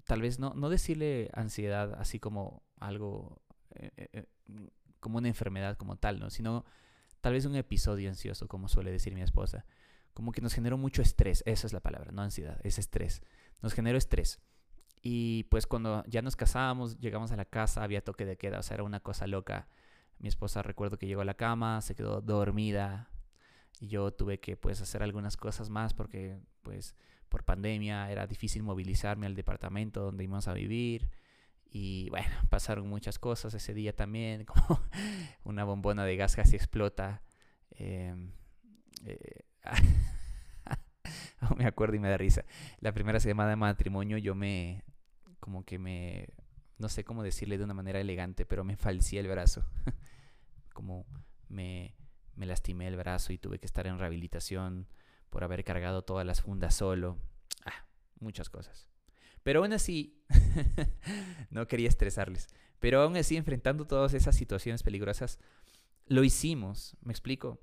tal 0.05 0.23
vez 0.23 0.38
no, 0.38 0.55
no 0.55 0.68
decirle 0.68 1.31
ansiedad 1.33 1.94
así 1.94 2.20
como 2.20 2.62
algo 2.79 3.40
eh, 3.75 3.90
eh, 4.12 4.27
como 5.05 5.19
una 5.19 5.29
enfermedad 5.29 5.77
como 5.77 5.97
tal, 5.97 6.19
¿no? 6.19 6.31
Sino 6.31 6.64
tal 7.21 7.35
vez 7.35 7.45
un 7.45 7.57
episodio 7.57 8.09
ansioso, 8.09 8.49
como 8.49 8.69
suele 8.69 8.90
decir 8.90 9.14
mi 9.14 9.21
esposa. 9.21 9.67
Como 10.14 10.33
que 10.33 10.40
nos 10.40 10.55
generó 10.55 10.79
mucho 10.79 11.03
estrés, 11.03 11.43
esa 11.45 11.67
es 11.67 11.75
la 11.75 11.81
palabra, 11.81 12.11
no 12.11 12.23
ansiedad, 12.23 12.59
es 12.64 12.79
estrés. 12.79 13.21
Nos 13.61 13.75
generó 13.75 13.99
estrés. 13.99 14.40
Y 15.03 15.43
pues 15.45 15.67
cuando 15.67 16.03
ya 16.07 16.23
nos 16.23 16.37
casábamos, 16.37 16.99
llegamos 16.99 17.31
a 17.33 17.37
la 17.37 17.45
casa, 17.45 17.85
había 17.85 18.03
toque 18.03 18.25
de 18.25 18.38
queda, 18.38 18.61
o 18.61 18.62
sea, 18.62 18.77
era 18.77 18.85
una 18.85 19.01
cosa 19.01 19.27
loca. 19.27 19.69
Mi 20.19 20.29
esposa 20.29 20.62
recuerdo 20.62 20.97
que 20.97 21.07
llegó 21.07 21.21
a 21.21 21.27
la 21.27 21.35
cama, 21.35 21.83
se 21.83 21.95
quedó 21.95 22.23
dormida 22.23 23.11
y 23.81 23.88
yo 23.88 24.12
tuve 24.12 24.40
que 24.40 24.57
pues 24.57 24.81
hacer 24.81 25.03
algunas 25.03 25.37
cosas 25.37 25.69
más 25.69 25.93
porque 25.93 26.40
pues 26.62 26.95
por 27.29 27.45
pandemia 27.45 28.11
era 28.11 28.27
difícil 28.27 28.62
movilizarme 28.62 29.27
al 29.27 29.35
departamento 29.35 30.01
donde 30.01 30.25
íbamos 30.25 30.49
a 30.49 30.55
vivir. 30.55 31.11
Y 31.74 32.08
bueno, 32.10 32.28
pasaron 32.50 32.88
muchas 32.88 33.18
cosas 33.18 33.52
ese 33.52 33.74
día 33.74 33.94
también, 33.94 34.44
como 34.46 34.80
una 35.42 35.64
bombona 35.64 36.04
de 36.04 36.16
gas 36.16 36.37
casi 36.37 36.54
explota. 36.54 37.20
Em, 37.72 38.30
eh, 39.04 39.44
me 41.58 41.66
acuerdo 41.66 41.96
y 41.96 41.98
me 41.98 42.08
da 42.08 42.16
risa. 42.16 42.44
La 42.78 42.92
primera 42.92 43.18
semana 43.18 43.50
de 43.50 43.56
matrimonio 43.56 44.18
yo 44.18 44.37
me, 44.37 44.84
como 45.40 45.64
que 45.64 45.80
me, 45.80 46.28
no 46.78 46.88
sé 46.88 47.02
cómo 47.02 47.24
decirle 47.24 47.58
de 47.58 47.64
una 47.64 47.74
manera 47.74 48.00
elegante, 48.00 48.46
pero 48.46 48.62
me 48.62 48.76
falcié 48.76 49.18
el 49.18 49.26
brazo. 49.26 49.66
como 50.72 51.06
me, 51.48 51.96
me 52.37 52.46
lastimé 52.46 52.87
el 52.87 52.96
brazo 52.96 53.32
y 53.32 53.38
tuve 53.38 53.58
que 53.58 53.66
estar 53.66 53.88
en 53.88 53.98
rehabilitación 53.98 54.87
por 55.28 55.42
haber 55.42 55.64
cargado 55.64 56.02
todas 56.02 56.24
las 56.24 56.40
fundas 56.40 56.76
solo. 56.76 57.18
Ah, 57.64 57.84
muchas 58.20 58.48
cosas. 58.48 58.93
Pero 59.44 59.61
aún 59.61 59.72
así, 59.72 60.24
no 61.50 61.68
quería 61.68 61.88
estresarles, 61.88 62.48
pero 62.80 63.00
aún 63.00 63.16
así 63.16 63.37
enfrentando 63.37 63.87
todas 63.87 64.14
esas 64.14 64.35
situaciones 64.35 64.83
peligrosas, 64.83 65.38
lo 66.07 66.24
hicimos, 66.24 66.96
me 67.02 67.12
explico. 67.12 67.62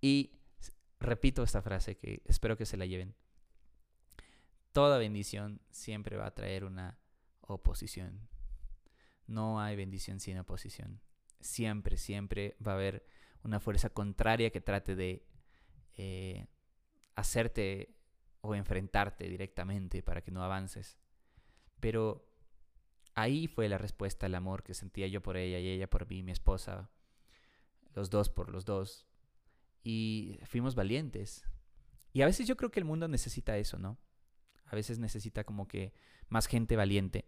Y 0.00 0.32
repito 0.98 1.42
esta 1.42 1.62
frase 1.62 1.96
que 1.96 2.22
espero 2.24 2.56
que 2.56 2.66
se 2.66 2.76
la 2.76 2.86
lleven. 2.86 3.14
Toda 4.72 4.98
bendición 4.98 5.60
siempre 5.70 6.16
va 6.16 6.26
a 6.26 6.34
traer 6.34 6.64
una 6.64 6.98
oposición. 7.42 8.28
No 9.26 9.60
hay 9.60 9.76
bendición 9.76 10.20
sin 10.20 10.38
oposición. 10.38 11.00
Siempre, 11.40 11.96
siempre 11.96 12.56
va 12.66 12.72
a 12.72 12.76
haber 12.76 13.06
una 13.42 13.60
fuerza 13.60 13.90
contraria 13.90 14.50
que 14.50 14.60
trate 14.60 14.96
de 14.96 15.26
eh, 15.96 16.46
hacerte 17.14 17.94
o 18.44 18.54
enfrentarte 18.54 19.26
directamente 19.28 20.02
para 20.02 20.20
que 20.20 20.30
no 20.30 20.44
avances. 20.44 20.98
Pero 21.80 22.28
ahí 23.14 23.46
fue 23.46 23.70
la 23.70 23.78
respuesta 23.78 24.26
al 24.26 24.34
amor 24.34 24.62
que 24.62 24.74
sentía 24.74 25.06
yo 25.08 25.22
por 25.22 25.38
ella 25.38 25.58
y 25.58 25.68
ella 25.68 25.88
por 25.88 26.06
mí, 26.08 26.22
mi 26.22 26.30
esposa, 26.30 26.90
los 27.94 28.10
dos 28.10 28.28
por 28.28 28.50
los 28.50 28.66
dos. 28.66 29.06
Y 29.82 30.38
fuimos 30.44 30.74
valientes. 30.74 31.46
Y 32.12 32.20
a 32.20 32.26
veces 32.26 32.46
yo 32.46 32.56
creo 32.56 32.70
que 32.70 32.80
el 32.80 32.84
mundo 32.84 33.08
necesita 33.08 33.56
eso, 33.56 33.78
¿no? 33.78 33.98
A 34.66 34.76
veces 34.76 34.98
necesita 34.98 35.44
como 35.44 35.66
que 35.66 35.94
más 36.28 36.46
gente 36.46 36.76
valiente. 36.76 37.26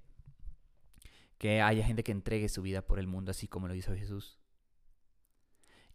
Que 1.38 1.62
haya 1.62 1.84
gente 1.84 2.04
que 2.04 2.12
entregue 2.12 2.50
su 2.50 2.60
vida 2.60 2.82
por 2.82 2.98
el 2.98 3.06
mundo, 3.06 3.30
así 3.30 3.48
como 3.48 3.68
lo 3.68 3.74
hizo 3.74 3.94
Jesús. 3.94 4.38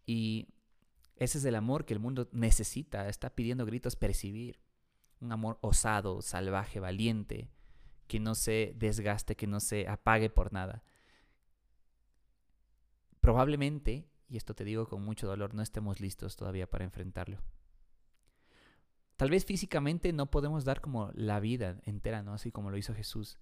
Y 0.08 0.48
ese 1.16 1.38
es 1.38 1.46
el 1.46 1.54
amor 1.54 1.86
que 1.86 1.94
el 1.94 2.00
mundo 2.00 2.28
necesita, 2.32 3.08
está 3.08 3.36
pidiendo 3.36 3.68
gritos 3.68 3.96
percibir 3.96 4.60
un 5.22 5.32
amor 5.32 5.58
osado, 5.62 6.22
salvaje, 6.22 6.80
valiente, 6.80 7.50
que 8.08 8.20
no 8.20 8.36
se 8.36 8.74
desgaste, 8.76 9.36
que 9.36 9.48
no 9.48 9.60
se 9.60 9.88
apague 9.88 10.30
por 10.30 10.52
nada. 10.52 10.84
Probablemente, 13.22 14.10
y 14.28 14.38
esto 14.38 14.56
te 14.56 14.66
digo 14.66 14.88
con 14.88 15.04
mucho 15.04 15.28
dolor, 15.28 15.54
no 15.54 15.62
estemos 15.62 16.02
listos 16.02 16.36
todavía 16.36 16.70
para 16.70 16.84
enfrentarlo. 16.84 17.38
Tal 19.16 19.30
vez 19.30 19.46
físicamente 19.46 20.12
no 20.14 20.32
podemos 20.32 20.66
dar 20.66 20.82
como 20.82 21.12
la 21.14 21.40
vida 21.40 21.80
entera, 21.84 22.24
¿no? 22.24 22.34
Así 22.34 22.52
como 22.52 22.72
lo 22.72 22.78
hizo 22.78 22.96
Jesús. 22.96 23.38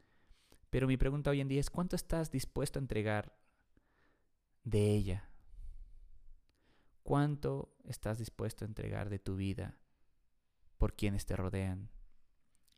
Pero 0.69 0.87
mi 0.87 0.97
pregunta 0.97 1.29
hoy 1.29 1.39
en 1.39 1.47
día 1.47 1.61
es, 1.61 1.69
¿cuánto 1.69 1.95
estás 1.95 2.29
dispuesto 2.29 2.77
a 2.77 2.81
entregar 2.81 3.33
de 4.65 4.93
ella? 4.93 5.29
¿Cuánto 7.01 7.73
estás 7.85 8.19
dispuesto 8.19 8.65
a 8.65 8.67
entregar 8.67 9.09
de 9.09 9.19
tu 9.19 9.37
vida 9.37 9.78
por 10.79 10.95
quienes 10.95 11.27
te 11.27 11.35
rodean? 11.35 11.91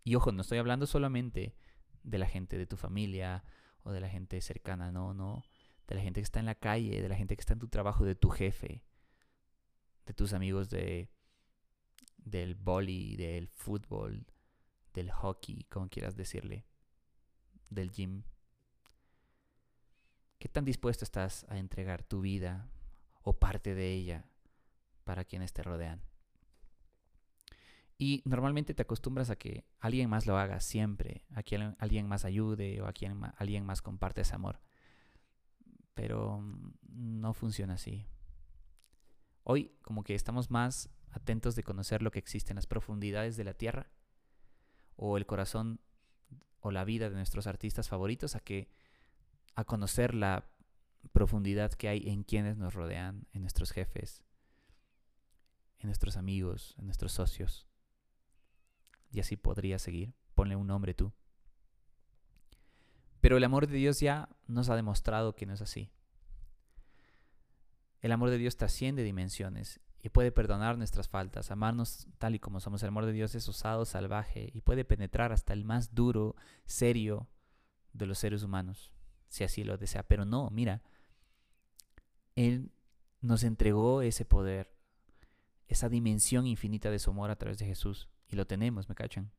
Y 0.04 0.16
ojo, 0.16 0.34
no 0.34 0.42
estoy 0.42 0.58
hablando 0.58 0.88
solamente 0.88 1.56
de 2.04 2.18
la 2.18 2.28
gente 2.28 2.58
de 2.58 2.66
tu 2.66 2.76
familia 2.76 3.46
o 3.84 3.92
de 3.92 4.02
la 4.02 4.10
gente 4.10 4.42
cercana, 4.42 4.92
no, 4.92 5.14
no, 5.14 5.46
de 5.88 5.96
la 5.96 6.02
gente 6.02 6.20
que 6.20 6.26
está 6.26 6.40
en 6.40 6.48
la 6.48 6.56
calle, 6.56 7.02
de 7.02 7.08
la 7.08 7.16
gente 7.16 7.36
que 7.36 7.42
está 7.42 7.54
en 7.54 7.60
tu 7.60 7.70
trabajo, 7.70 8.04
de 8.04 8.16
tu 8.16 8.30
jefe, 8.30 8.84
de 10.06 10.14
tus 10.14 10.34
amigos 10.34 10.70
de 10.70 11.10
del 12.18 12.56
boli, 12.56 13.16
del 13.16 13.48
fútbol, 13.48 14.26
del 14.94 15.10
hockey, 15.12 15.64
como 15.70 15.90
quieras 15.90 16.16
decirle, 16.16 16.66
del 17.70 17.92
gym. 17.92 18.24
¿Qué 20.38 20.50
tan 20.50 20.66
dispuesto 20.66 21.04
estás 21.04 21.46
a 21.50 21.58
entregar 21.58 22.04
tu 22.04 22.22
vida 22.22 22.70
o 23.24 23.40
parte 23.40 23.74
de 23.74 23.92
ella 23.92 24.26
para 25.04 25.24
quienes 25.26 25.54
te 25.54 25.64
rodean? 25.64 26.11
Y 28.02 28.24
normalmente 28.26 28.74
te 28.74 28.82
acostumbras 28.82 29.30
a 29.30 29.36
que 29.36 29.64
alguien 29.80 30.10
más 30.10 30.26
lo 30.26 30.36
haga 30.36 30.60
siempre, 30.60 31.24
a 31.36 31.44
que 31.44 31.56
alguien 31.78 32.08
más 32.08 32.26
ayude 32.26 32.82
o 32.82 32.88
a 32.88 32.94
quien 32.94 33.22
alguien 33.38 33.64
más 33.64 33.84
comparte 33.84 34.22
ese 34.22 34.34
amor. 34.34 34.60
Pero 35.94 36.40
mm, 36.42 36.74
no 36.82 37.36
funciona 37.36 37.76
así. 37.76 38.08
Hoy 39.44 39.78
como 39.84 40.04
que 40.04 40.16
estamos 40.16 40.50
más 40.50 40.90
atentos 41.12 41.56
de 41.56 41.62
conocer 41.62 42.02
lo 42.02 42.10
que 42.10 42.18
existe 42.18 42.54
en 42.54 42.56
las 42.56 42.66
profundidades 42.66 43.38
de 43.38 43.44
la 43.44 43.54
tierra 43.54 43.92
o 44.96 45.16
el 45.16 45.28
corazón 45.28 45.80
o 46.60 46.72
la 46.72 46.86
vida 46.86 47.08
de 47.08 47.18
nuestros 47.18 47.46
artistas 47.46 47.88
favoritos 47.88 48.36
a 48.36 48.40
que 48.40 48.72
a 49.54 49.64
conocer 49.64 50.16
la 50.16 50.50
profundidad 51.12 51.72
que 51.74 51.88
hay 51.88 52.10
en 52.10 52.24
quienes 52.24 52.58
nos 52.58 52.74
rodean, 52.74 53.28
en 53.32 53.42
nuestros 53.42 53.70
jefes, 53.70 54.24
en 55.78 55.86
nuestros 55.90 56.18
amigos, 56.18 56.74
en 56.80 56.86
nuestros 56.86 57.12
socios. 57.12 57.71
Y 59.12 59.20
así 59.20 59.36
podría 59.36 59.80
seguir. 59.80 60.14
Ponle 60.36 60.56
un 60.56 60.68
nombre 60.68 60.94
tú. 60.94 61.12
Pero 63.20 63.38
el 63.38 63.44
amor 63.44 63.68
de 63.68 63.76
Dios 63.76 64.00
ya 64.00 64.30
nos 64.48 64.70
ha 64.70 64.76
demostrado 64.76 65.36
que 65.36 65.46
no 65.46 65.54
es 65.54 65.62
así. 65.62 65.92
El 68.02 68.12
amor 68.12 68.32
de 68.32 68.40
Dios 68.40 68.58
trasciende 68.58 69.04
dimensiones 69.04 69.80
y 70.02 70.10
puede 70.10 70.32
perdonar 70.32 70.78
nuestras 70.78 71.08
faltas, 71.08 71.52
amarnos 71.52 72.08
tal 72.18 72.34
y 72.34 72.40
como 72.40 72.60
somos. 72.60 72.82
El 72.82 72.90
amor 72.90 73.06
de 73.06 73.12
Dios 73.12 73.36
es 73.36 73.48
osado, 73.48 73.86
salvaje 73.86 74.50
y 74.54 74.62
puede 74.62 74.84
penetrar 74.84 75.32
hasta 75.32 75.54
el 75.54 75.64
más 75.64 75.94
duro, 75.94 76.36
serio 76.66 77.30
de 77.94 78.08
los 78.08 78.18
seres 78.18 78.42
humanos, 78.42 78.92
si 79.28 79.44
así 79.44 79.64
lo 79.64 79.78
desea. 79.78 80.02
Pero 80.02 80.26
no, 80.26 80.50
mira, 80.50 80.82
Él 82.36 82.72
nos 83.22 83.44
entregó 83.44 84.02
ese 84.02 84.26
poder, 84.26 84.74
esa 85.68 85.88
dimensión 85.88 86.48
infinita 86.48 86.90
de 86.90 86.98
su 86.98 87.12
amor 87.12 87.30
a 87.30 87.36
través 87.36 87.60
de 87.60 87.68
Jesús. 87.68 88.10
Y 88.32 88.36
lo 88.36 88.48
tenemos, 88.48 88.90
¿me 88.90 88.96
cachan? 88.96 89.32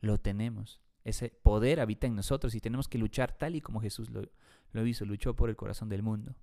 Lo 0.00 0.18
tenemos. 0.18 0.80
Ese 1.02 1.30
poder 1.30 1.80
habita 1.80 2.06
en 2.06 2.14
nosotros 2.14 2.54
y 2.54 2.60
tenemos 2.60 2.86
que 2.86 2.98
luchar 2.98 3.32
tal 3.32 3.56
y 3.56 3.60
como 3.60 3.80
Jesús 3.80 4.10
lo, 4.10 4.22
lo 4.72 4.86
hizo, 4.86 5.06
luchó 5.06 5.34
por 5.34 5.48
el 5.48 5.56
corazón 5.56 5.88
del 5.88 6.02
mundo. 6.02 6.36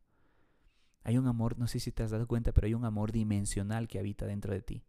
Hay 1.03 1.19
un 1.19 1.27
amor, 1.27 1.59
no 1.59 1.67
sé 1.67 1.79
si 1.79 1.91
te 1.91 2.01
has 2.01 2.09
dado 2.09 2.27
cuenta, 2.27 2.51
pero 2.51 2.65
hay 2.65 2.73
un 2.73 2.83
amor 2.83 3.11
dimensional 3.11 3.87
que 3.87 3.99
habita 3.99 4.25
dentro 4.25 4.51
de 4.51 4.63
ti. 4.63 4.83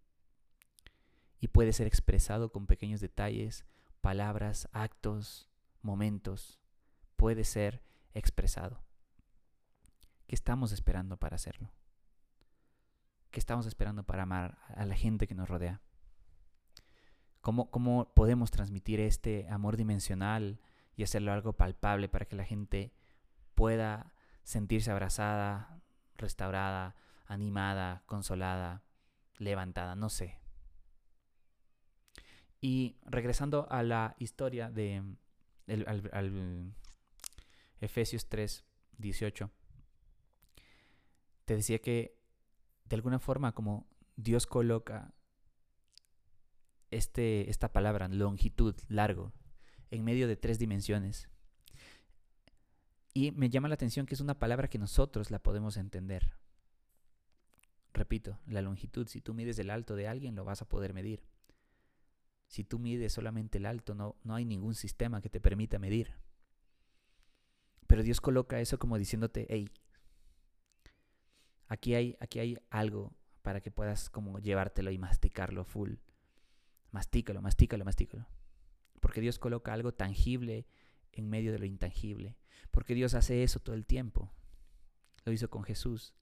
Y 1.40 1.48
puede 1.48 1.74
ser 1.74 1.86
expresado 1.86 2.50
con 2.50 2.66
pequeños 2.66 3.02
detalles, 3.02 3.66
palabras, 4.00 4.68
actos, 4.72 5.50
momentos. 5.82 6.58
Puede 7.16 7.44
ser 7.44 7.82
expresado. 8.14 8.82
¿Qué 10.26 10.34
estamos 10.34 10.72
esperando 10.72 11.18
para 11.18 11.36
hacerlo? 11.36 11.70
¿Qué 13.30 13.38
estamos 13.38 13.66
esperando 13.66 14.02
para 14.04 14.22
amar 14.22 14.58
a 14.68 14.86
la 14.86 14.96
gente 14.96 15.26
que 15.26 15.34
nos 15.34 15.50
rodea? 15.50 15.82
¿Cómo, 17.46 17.70
¿Cómo 17.70 18.12
podemos 18.12 18.50
transmitir 18.50 18.98
este 18.98 19.46
amor 19.48 19.76
dimensional 19.76 20.58
y 20.96 21.04
hacerlo 21.04 21.30
algo 21.30 21.52
palpable 21.52 22.08
para 22.08 22.24
que 22.24 22.34
la 22.34 22.44
gente 22.44 22.92
pueda 23.54 24.12
sentirse 24.42 24.90
abrazada, 24.90 25.80
restaurada, 26.16 26.96
animada, 27.24 28.02
consolada, 28.06 28.82
levantada, 29.38 29.94
no 29.94 30.08
sé. 30.08 30.40
Y 32.60 32.96
regresando 33.04 33.68
a 33.70 33.84
la 33.84 34.16
historia 34.18 34.68
de 34.68 35.04
Efesios 37.78 38.28
3, 38.28 38.64
18, 38.98 39.50
te 41.44 41.54
decía 41.54 41.78
que 41.78 42.18
de 42.86 42.96
alguna 42.96 43.20
forma 43.20 43.52
como 43.54 43.86
Dios 44.16 44.48
coloca 44.48 45.14
este, 46.96 47.50
esta 47.50 47.72
palabra, 47.72 48.08
longitud, 48.08 48.74
largo, 48.88 49.32
en 49.90 50.04
medio 50.04 50.28
de 50.28 50.36
tres 50.36 50.58
dimensiones. 50.58 51.28
Y 53.14 53.32
me 53.32 53.48
llama 53.48 53.68
la 53.68 53.74
atención 53.74 54.06
que 54.06 54.14
es 54.14 54.20
una 54.20 54.38
palabra 54.38 54.68
que 54.68 54.78
nosotros 54.78 55.30
la 55.30 55.38
podemos 55.38 55.76
entender. 55.76 56.32
Repito, 57.94 58.38
la 58.46 58.60
longitud, 58.60 59.08
si 59.08 59.20
tú 59.20 59.32
mides 59.32 59.58
el 59.58 59.70
alto 59.70 59.96
de 59.96 60.06
alguien, 60.06 60.34
lo 60.34 60.44
vas 60.44 60.60
a 60.60 60.68
poder 60.68 60.92
medir. 60.92 61.24
Si 62.46 62.62
tú 62.62 62.78
mides 62.78 63.12
solamente 63.12 63.58
el 63.58 63.66
alto, 63.66 63.94
no, 63.94 64.16
no 64.22 64.34
hay 64.34 64.44
ningún 64.44 64.74
sistema 64.74 65.20
que 65.20 65.30
te 65.30 65.40
permita 65.40 65.78
medir. 65.78 66.14
Pero 67.86 68.02
Dios 68.02 68.20
coloca 68.20 68.60
eso 68.60 68.78
como 68.78 68.98
diciéndote, 68.98 69.46
hey, 69.48 69.70
aquí 71.68 71.94
hay, 71.94 72.16
aquí 72.20 72.38
hay 72.38 72.58
algo 72.70 73.14
para 73.42 73.60
que 73.60 73.70
puedas 73.70 74.10
como 74.10 74.38
llevártelo 74.40 74.90
y 74.90 74.98
masticarlo 74.98 75.64
full. 75.64 75.94
Mastícalo, 76.96 77.42
mastícalo, 77.42 77.84
mastícalo. 77.84 78.26
Porque 79.00 79.20
Dios 79.20 79.38
coloca 79.38 79.70
algo 79.70 79.92
tangible 79.92 80.66
en 81.12 81.28
medio 81.28 81.52
de 81.52 81.58
lo 81.58 81.66
intangible. 81.66 82.38
Porque 82.70 82.94
Dios 82.94 83.12
hace 83.12 83.42
eso 83.42 83.60
todo 83.60 83.76
el 83.76 83.84
tiempo. 83.84 84.32
Lo 85.26 85.30
hizo 85.30 85.50
con 85.50 85.62
Jesús. 85.62 86.14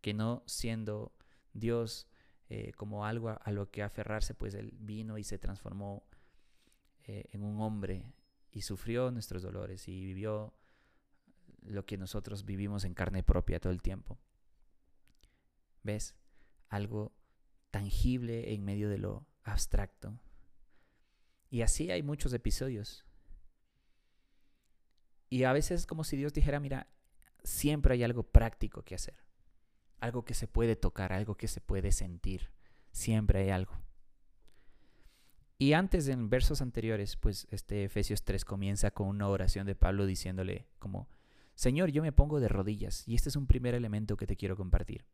Que 0.00 0.12
no 0.12 0.42
siendo 0.46 1.12
Dios 1.52 2.08
eh, 2.48 2.72
como 2.72 3.06
algo 3.06 3.28
a, 3.28 3.52
lo 3.52 3.70
que 3.70 3.84
aferrarse, 3.84 4.34
pues 4.34 4.54
Él 4.54 4.72
vino 4.76 5.18
y 5.18 5.22
se 5.22 5.38
transformó 5.38 6.02
eh, 7.04 7.26
en 7.30 7.44
un 7.44 7.60
hombre 7.60 8.12
y 8.50 8.62
sufrió 8.62 9.12
nuestros 9.12 9.40
dolores 9.40 9.86
y 9.86 10.04
vivió 10.04 10.52
lo 11.62 11.86
que 11.86 11.96
nosotros 11.96 12.44
vivimos 12.44 12.82
en 12.82 12.94
carne 12.94 13.22
propia 13.22 13.60
todo 13.60 13.72
el 13.72 13.82
tiempo. 13.82 14.18
¿Ves? 15.84 16.16
Algo 16.70 17.12
tangible 17.76 18.54
en 18.54 18.64
medio 18.64 18.88
de 18.88 18.96
lo 18.96 19.26
abstracto. 19.44 20.18
Y 21.50 21.60
así 21.60 21.90
hay 21.90 22.02
muchos 22.02 22.32
episodios. 22.32 23.04
Y 25.28 25.44
a 25.44 25.52
veces 25.52 25.80
es 25.80 25.86
como 25.86 26.02
si 26.02 26.16
Dios 26.16 26.32
dijera, 26.32 26.58
mira, 26.58 26.88
siempre 27.44 27.92
hay 27.92 28.02
algo 28.02 28.22
práctico 28.22 28.82
que 28.82 28.94
hacer. 28.94 29.26
Algo 30.00 30.24
que 30.24 30.32
se 30.32 30.48
puede 30.48 30.74
tocar, 30.74 31.12
algo 31.12 31.36
que 31.36 31.48
se 31.48 31.60
puede 31.60 31.92
sentir. 31.92 32.50
Siempre 32.92 33.42
hay 33.42 33.50
algo. 33.50 33.74
Y 35.58 35.74
antes, 35.74 36.08
en 36.08 36.30
versos 36.30 36.62
anteriores, 36.62 37.16
pues 37.18 37.46
este 37.50 37.84
Efesios 37.84 38.22
3 38.22 38.46
comienza 38.46 38.90
con 38.90 39.08
una 39.08 39.28
oración 39.28 39.66
de 39.66 39.74
Pablo 39.74 40.06
diciéndole 40.06 40.66
como, 40.78 41.10
Señor, 41.54 41.90
yo 41.90 42.02
me 42.02 42.12
pongo 42.12 42.40
de 42.40 42.48
rodillas. 42.48 43.06
Y 43.06 43.16
este 43.16 43.28
es 43.28 43.36
un 43.36 43.46
primer 43.46 43.74
elemento 43.74 44.16
que 44.16 44.26
te 44.26 44.36
quiero 44.36 44.56
compartir. 44.56 45.04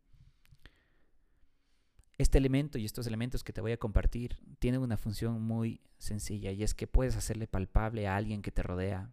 Este 2.23 2.39
elemento 2.39 2.79
y 2.79 2.85
estos 2.85 3.09
elementos 3.09 3.43
que 3.43 3.53
te 3.53 3.61
voy 3.61 3.73
a 3.73 3.79
compartir 3.79 4.39
tienen 4.61 4.81
una 4.81 4.97
función 4.97 5.43
muy 5.43 5.81
sencilla 5.99 6.53
y 6.53 6.63
es 6.63 6.73
que 6.73 6.87
puedes 6.87 7.17
hacerle 7.17 7.49
palpable 7.49 8.07
a 8.07 8.15
alguien 8.15 8.43
que 8.43 8.53
te 8.53 8.63
rodea, 8.63 9.13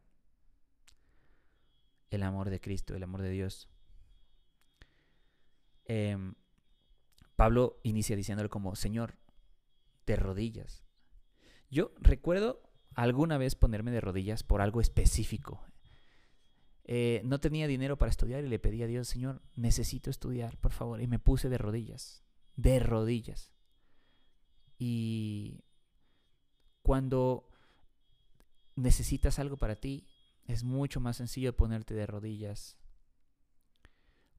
el 2.11 2.21
amor 2.21 2.51
de 2.51 2.61
Cristo, 2.61 2.95
el 2.95 3.01
amor 3.01 3.23
de 3.23 3.31
Dios. 3.31 3.67
Em, 5.85 6.35
Pablo 7.35 7.79
inicia 7.81 8.15
diciéndole 8.15 8.47
como, 8.47 8.75
Señor, 8.75 9.15
de 10.05 10.15
rodillas. 10.15 10.83
Yo 11.71 11.91
recuerdo 12.01 12.61
alguna 12.93 13.39
vez 13.39 13.55
ponerme 13.55 13.89
de 13.89 14.01
rodillas 14.01 14.43
por 14.43 14.61
algo 14.61 14.81
específico. 14.81 15.65
Eh, 16.83 17.23
no 17.25 17.39
tenía 17.39 17.65
dinero 17.65 17.97
para 17.97 18.11
estudiar 18.11 18.43
y 18.43 18.49
le 18.49 18.59
pedí 18.59 18.83
a 18.83 18.87
Dios, 18.87 19.07
Señor, 19.07 19.41
necesito 19.55 20.11
estudiar, 20.11 20.57
por 20.57 20.73
favor. 20.73 21.01
Y 21.01 21.07
me 21.07 21.17
puse 21.17 21.49
de 21.49 21.57
rodillas, 21.57 22.23
de 22.61 22.79
rodillas. 22.79 23.53
Y 24.77 25.63
cuando 26.81 27.47
necesitas 28.75 29.39
algo 29.39 29.57
para 29.57 29.75
ti, 29.75 30.07
es 30.45 30.63
mucho 30.63 30.99
más 30.99 31.17
sencillo 31.17 31.55
ponerte 31.55 31.93
de 31.93 32.05
rodillas. 32.05 32.77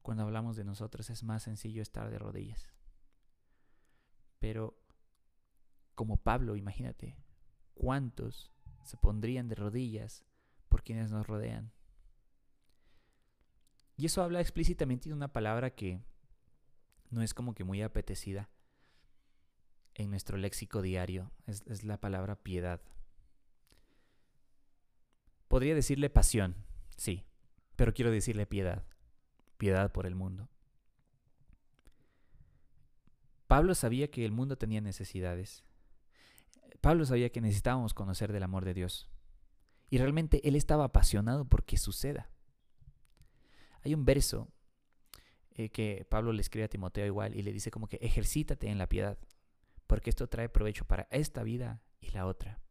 Cuando 0.01 0.23
hablamos 0.23 0.55
de 0.55 0.63
nosotros 0.63 1.09
es 1.09 1.23
más 1.23 1.43
sencillo 1.43 1.81
estar 1.81 2.11
de 2.11 2.19
rodillas. 2.19 2.69
Pero 4.39 4.77
como 5.95 6.17
Pablo, 6.17 6.55
imagínate, 6.55 7.17
¿cuántos 7.73 8.51
se 8.83 8.97
pondrían 8.97 9.47
de 9.47 9.55
rodillas 9.55 10.25
por 10.69 10.83
quienes 10.83 11.11
nos 11.11 11.25
rodean? 11.25 11.71
Y 13.97 14.05
eso 14.05 14.23
habla 14.23 14.41
explícitamente 14.41 15.09
de 15.09 15.15
una 15.15 15.31
palabra 15.31 15.75
que 15.75 16.03
no 17.11 17.21
es 17.21 17.33
como 17.33 17.53
que 17.53 17.63
muy 17.63 17.81
apetecida 17.81 18.49
en 19.93 20.09
nuestro 20.09 20.37
léxico 20.37 20.81
diario, 20.81 21.31
es, 21.45 21.83
la 21.83 21.99
palabra 21.99 22.35
piedad. 22.35 22.81
Podría 25.47 25.75
decirle 25.75 26.09
pasión, 26.09 26.55
sí, 26.95 27.25
pero 27.75 27.93
quiero 27.93 28.09
decirle 28.09 28.45
piedad, 28.45 28.85
piedad 29.57 29.91
por 29.91 30.05
el 30.05 30.15
mundo. 30.15 30.49
Pablo 33.47 33.75
sabía 33.75 34.09
que 34.09 34.23
el 34.23 34.31
mundo 34.31 34.57
tenía 34.57 34.79
necesidades. 34.79 35.65
Pablo 36.79 37.05
sabía 37.05 37.31
que 37.31 37.41
necesitábamos 37.41 37.93
conocer 37.93 38.31
del 38.31 38.43
amor 38.43 38.63
de 38.63 38.73
Dios. 38.73 39.09
Y 39.89 39.97
realmente 39.97 40.47
él 40.47 40.55
estaba 40.55 40.85
apasionado 40.85 41.43
por 41.43 41.65
que 41.65 41.75
suceda. 41.75 42.29
Hay 43.83 43.93
un 43.93 44.05
verso 44.05 44.47
eh, 45.65 45.69
que 45.69 46.05
Pablo 46.09 46.33
le 46.33 46.41
escribe 46.41 46.65
a 46.65 46.69
Timoteo 46.69 47.05
igual 47.05 47.35
y 47.35 47.41
le 47.41 47.53
dice 47.53 47.71
como 47.71 47.87
que 47.87 47.97
ejercítate 48.01 48.67
en 48.67 48.77
la 48.77 48.87
piedad, 48.87 49.17
porque 49.87 50.09
esto 50.09 50.27
trae 50.27 50.49
provecho 50.49 50.85
para 50.85 51.07
esta 51.11 51.43
vida 51.43 51.81
y 51.99 52.11
la 52.11 52.25
otra. 52.25 52.61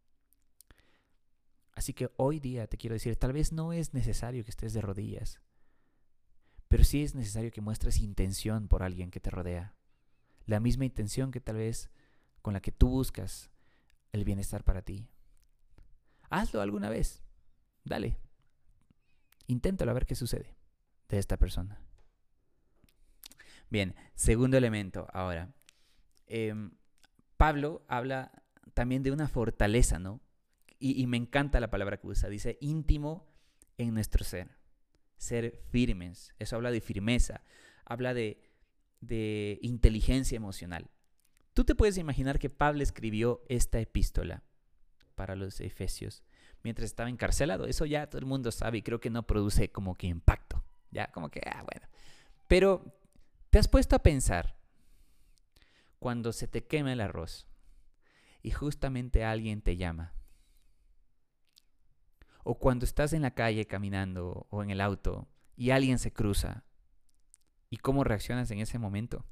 Así 1.74 1.94
que 1.94 2.10
hoy 2.16 2.40
día 2.40 2.66
te 2.66 2.76
quiero 2.76 2.94
decir, 2.94 3.16
tal 3.16 3.32
vez 3.32 3.52
no 3.52 3.72
es 3.72 3.94
necesario 3.94 4.44
que 4.44 4.50
estés 4.50 4.72
de 4.72 4.80
rodillas, 4.80 5.40
pero 6.68 6.84
sí 6.84 7.02
es 7.02 7.14
necesario 7.14 7.50
que 7.50 7.60
muestres 7.60 8.00
intención 8.00 8.68
por 8.68 8.82
alguien 8.82 9.10
que 9.10 9.20
te 9.20 9.30
rodea. 9.30 9.74
La 10.46 10.60
misma 10.60 10.84
intención 10.84 11.30
que 11.30 11.40
tal 11.40 11.56
vez 11.56 11.90
con 12.42 12.54
la 12.54 12.60
que 12.60 12.72
tú 12.72 12.88
buscas 12.88 13.50
el 14.12 14.24
bienestar 14.24 14.64
para 14.64 14.82
ti. 14.82 15.08
Hazlo 16.28 16.60
alguna 16.60 16.88
vez. 16.88 17.22
Dale. 17.84 18.18
Inténtalo 19.46 19.90
a 19.90 19.94
ver 19.94 20.06
qué 20.06 20.14
sucede 20.14 20.56
de 21.08 21.18
esta 21.18 21.36
persona. 21.36 21.80
Bien, 23.70 23.94
segundo 24.14 24.56
elemento 24.56 25.06
ahora. 25.12 25.54
Em, 26.26 26.72
Pablo 27.36 27.84
habla 27.88 28.30
también 28.74 29.02
de 29.02 29.12
una 29.12 29.28
fortaleza, 29.28 29.98
¿no? 29.98 30.20
Y, 30.78 31.00
y, 31.00 31.06
me 31.06 31.16
encanta 31.16 31.60
la 31.60 31.70
palabra 31.70 31.98
que 31.98 32.06
usa. 32.06 32.28
Dice 32.28 32.58
íntimo 32.60 33.26
en 33.78 33.94
nuestro 33.94 34.24
ser. 34.24 34.56
Ser 35.16 35.60
firmes. 35.70 36.34
Eso 36.38 36.56
habla 36.56 36.70
de 36.70 36.80
firmeza. 36.80 37.42
Habla 37.84 38.14
de, 38.14 38.42
de 39.00 39.58
inteligencia 39.62 40.36
emocional. 40.36 40.90
Tú 41.54 41.64
te 41.64 41.74
puedes 41.74 41.98
imaginar 41.98 42.38
que 42.38 42.50
Pablo 42.50 42.82
escribió 42.82 43.42
esta 43.48 43.80
epístola 43.80 44.42
para 45.14 45.36
los 45.36 45.60
efesios 45.60 46.22
mientras 46.62 46.86
estaba 46.86 47.08
encarcelado. 47.08 47.66
Eso 47.66 47.86
ya 47.86 48.08
todo 48.08 48.18
el 48.18 48.26
mundo 48.26 48.50
sabe 48.52 48.78
y 48.78 48.82
creo 48.82 49.00
que 49.00 49.10
no 49.10 49.26
produce 49.26 49.70
como 49.70 49.94
que 49.94 50.06
impacto. 50.06 50.64
Ya, 50.90 51.10
como 51.12 51.30
que, 51.30 51.40
ah, 51.46 51.62
bueno. 51.62 51.86
Pero, 52.48 52.99
¿te 53.50 53.58
has 53.58 53.68
puesto 53.68 53.96
a 53.96 54.02
pensar 54.02 54.56
cuando 55.98 56.32
se 56.32 56.48
te 56.48 56.66
quema 56.66 56.92
el 56.92 57.00
arroz 57.00 57.46
y 58.42 58.52
justamente 58.52 59.24
alguien 59.24 59.60
te 59.60 59.76
llama? 59.76 60.14
O 62.42 62.58
cuando 62.58 62.84
estás 62.84 63.12
en 63.12 63.22
la 63.22 63.34
calle 63.34 63.66
caminando 63.66 64.46
o 64.50 64.62
en 64.62 64.70
el 64.70 64.80
auto 64.80 65.28
y 65.56 65.70
alguien 65.70 65.98
se 65.98 66.12
cruza. 66.12 66.64
¿Y 67.68 67.76
cómo 67.76 68.02
reaccionas 68.02 68.50
en 68.50 68.60
ese 68.60 68.78
momento? 68.78 69.26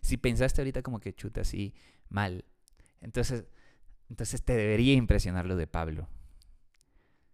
Si 0.00 0.16
pensaste 0.16 0.60
ahorita 0.60 0.82
como 0.82 1.00
que 1.00 1.14
chuta 1.14 1.42
así 1.42 1.74
mal, 2.08 2.44
entonces, 3.00 3.46
entonces 4.08 4.44
te 4.44 4.54
debería 4.54 4.94
impresionar 4.94 5.46
lo 5.46 5.56
de 5.56 5.66
Pablo. 5.66 6.08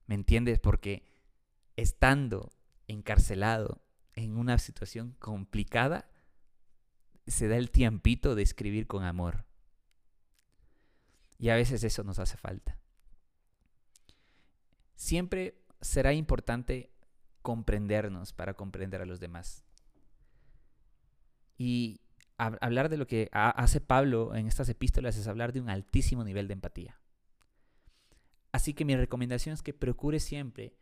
¿Me 0.07 0.15
entiendes? 0.15 0.61
Porque 0.61 1.07
estando 1.77 2.53
encarcelado 2.87 3.84
en 4.17 4.37
una 4.37 4.59
situación 4.59 5.17
complicada, 5.19 6.09
se 7.27 7.49
da 7.49 7.57
el 7.57 7.71
tiempito 7.71 8.35
de 8.35 8.43
escribir 8.43 8.87
con 8.87 9.05
amor. 9.05 9.45
Y 11.39 11.49
a 11.49 11.57
veces 11.57 11.85
eso 11.85 12.05
nos 12.05 12.19
hace 12.19 12.37
falta. 12.37 12.79
Siempre 14.95 15.61
será 15.81 16.13
importante 16.13 16.91
comprendernos 17.43 18.33
para 18.33 18.55
comprender 18.55 19.03
a 19.03 19.07
los 19.07 19.21
demás. 19.21 19.65
Y 21.59 22.01
hablar 22.37 22.89
de 22.89 22.97
lo 22.97 23.07
que 23.07 23.29
hace 23.33 23.81
Pablo 23.81 24.35
en 24.35 24.47
estas 24.47 24.69
epístolas 24.69 25.17
es 25.17 25.29
hablar 25.29 25.53
de 25.53 25.61
un 25.61 25.69
altísimo 25.69 26.25
nivel 26.25 26.49
de 26.49 26.55
empatía. 26.55 26.99
Así 28.53 28.73
que 28.73 28.85
mi 28.85 28.97
recomendación 28.97 29.53
es 29.53 29.63
que 29.63 29.75
procure 29.75 30.21
siempre 30.21 30.75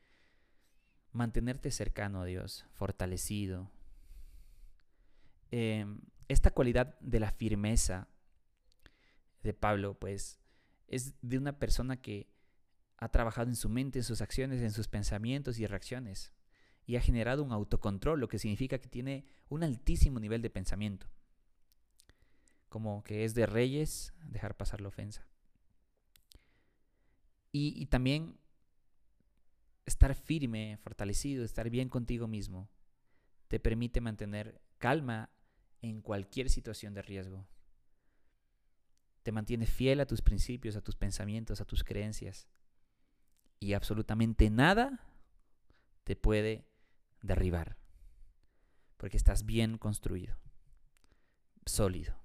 mantenerte 1.12 1.70
cercano 1.70 2.22
a 2.22 2.24
Dios, 2.24 2.66
fortalecido. 2.72 3.70
Em, 5.50 6.00
esta 6.28 6.50
cualidad 6.50 6.98
de 7.00 7.20
la 7.20 7.30
firmeza 7.30 8.08
de 9.42 9.52
Pablo, 9.54 9.94
pues, 9.98 10.40
es 10.88 11.14
de 11.20 11.38
una 11.38 11.58
persona 11.58 12.00
que 12.00 12.30
ha 12.96 13.08
trabajado 13.08 13.48
en 13.48 13.56
su 13.56 13.68
mente, 13.68 13.98
en 13.98 14.04
sus 14.04 14.20
acciones, 14.20 14.62
en 14.62 14.70
sus 14.70 14.88
pensamientos 14.88 15.58
y 15.58 15.66
reacciones, 15.66 16.32
y 16.86 16.96
ha 16.96 17.00
generado 17.00 17.42
un 17.42 17.52
autocontrol, 17.52 18.20
lo 18.20 18.28
que 18.28 18.38
significa 18.38 18.78
que 18.78 18.88
tiene 18.88 19.26
un 19.48 19.62
altísimo 19.62 20.20
nivel 20.20 20.40
de 20.40 20.50
pensamiento, 20.50 21.06
como 22.68 23.02
que 23.02 23.24
es 23.24 23.34
de 23.34 23.46
reyes 23.46 24.14
dejar 24.24 24.56
pasar 24.56 24.80
la 24.80 24.88
ofensa. 24.88 25.26
Y, 27.50 27.74
y 27.76 27.86
también 27.86 28.38
estar 29.86 30.14
firme, 30.14 30.78
fortalecido, 30.78 31.44
estar 31.44 31.70
bien 31.70 31.88
contigo 31.88 32.28
mismo, 32.28 32.70
te 33.48 33.60
permite 33.60 34.00
mantener 34.00 34.60
calma 34.78 35.30
en 35.82 36.00
cualquier 36.00 36.48
situación 36.48 36.94
de 36.94 37.02
riesgo. 37.02 37.46
Te 39.22 39.32
mantiene 39.32 39.66
fiel 39.66 40.00
a 40.00 40.06
tus 40.06 40.22
principios, 40.22 40.76
a 40.76 40.80
tus 40.80 40.96
pensamientos, 40.96 41.60
a 41.60 41.64
tus 41.64 41.84
creencias. 41.84 42.48
Y 43.60 43.74
absolutamente 43.74 44.50
nada 44.50 45.06
te 46.04 46.16
puede 46.16 46.66
derribar. 47.20 47.76
Porque 48.96 49.16
estás 49.16 49.44
bien 49.44 49.78
construido, 49.78 50.36
sólido. 51.66 52.16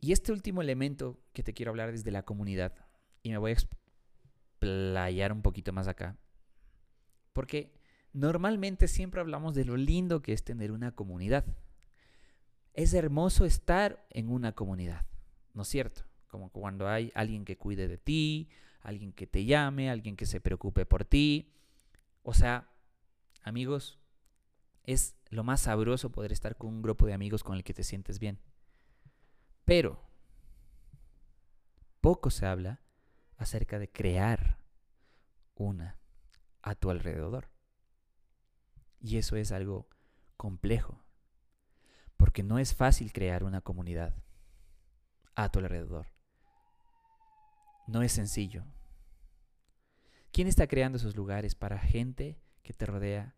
Y 0.00 0.12
este 0.12 0.32
último 0.32 0.62
elemento 0.62 1.20
que 1.32 1.44
te 1.44 1.54
quiero 1.54 1.70
hablar 1.70 1.90
es 1.90 2.02
de 2.02 2.10
la 2.10 2.24
comunidad. 2.24 2.74
Y 3.22 3.30
me 3.30 3.38
voy 3.38 3.52
a 3.52 3.54
playar 4.62 5.32
un 5.32 5.42
poquito 5.42 5.72
más 5.72 5.88
acá. 5.88 6.16
Porque 7.32 7.74
normalmente 8.12 8.86
siempre 8.86 9.20
hablamos 9.20 9.56
de 9.56 9.64
lo 9.64 9.76
lindo 9.76 10.22
que 10.22 10.32
es 10.32 10.44
tener 10.44 10.70
una 10.70 10.92
comunidad. 10.92 11.44
Es 12.72 12.94
hermoso 12.94 13.44
estar 13.44 14.06
en 14.10 14.30
una 14.30 14.52
comunidad, 14.52 15.04
¿no 15.52 15.62
es 15.62 15.68
cierto? 15.68 16.02
Como 16.28 16.50
cuando 16.52 16.88
hay 16.88 17.10
alguien 17.16 17.44
que 17.44 17.58
cuide 17.58 17.88
de 17.88 17.98
ti, 17.98 18.50
alguien 18.82 19.12
que 19.12 19.26
te 19.26 19.44
llame, 19.44 19.90
alguien 19.90 20.14
que 20.14 20.26
se 20.26 20.40
preocupe 20.40 20.86
por 20.86 21.04
ti. 21.04 21.52
O 22.22 22.32
sea, 22.32 22.70
amigos, 23.42 23.98
es 24.84 25.16
lo 25.30 25.42
más 25.42 25.62
sabroso 25.62 26.12
poder 26.12 26.30
estar 26.30 26.56
con 26.56 26.70
un 26.70 26.82
grupo 26.82 27.06
de 27.06 27.14
amigos 27.14 27.42
con 27.42 27.56
el 27.56 27.64
que 27.64 27.74
te 27.74 27.82
sientes 27.82 28.20
bien. 28.20 28.38
Pero 29.64 30.00
poco 32.00 32.30
se 32.30 32.46
habla 32.46 32.81
acerca 33.42 33.78
de 33.78 33.90
crear 33.90 34.58
una 35.54 35.98
a 36.62 36.74
tu 36.74 36.90
alrededor. 36.90 37.50
Y 39.00 39.16
eso 39.18 39.36
es 39.36 39.52
algo 39.52 39.88
complejo, 40.36 41.02
porque 42.16 42.42
no 42.42 42.58
es 42.58 42.74
fácil 42.74 43.12
crear 43.12 43.44
una 43.44 43.60
comunidad 43.60 44.14
a 45.34 45.50
tu 45.50 45.58
alrededor. 45.58 46.06
No 47.86 48.02
es 48.02 48.12
sencillo. 48.12 48.64
¿Quién 50.30 50.46
está 50.46 50.66
creando 50.66 50.96
esos 50.96 51.16
lugares 51.16 51.54
para 51.54 51.78
gente 51.78 52.38
que 52.62 52.72
te 52.72 52.86
rodea 52.86 53.34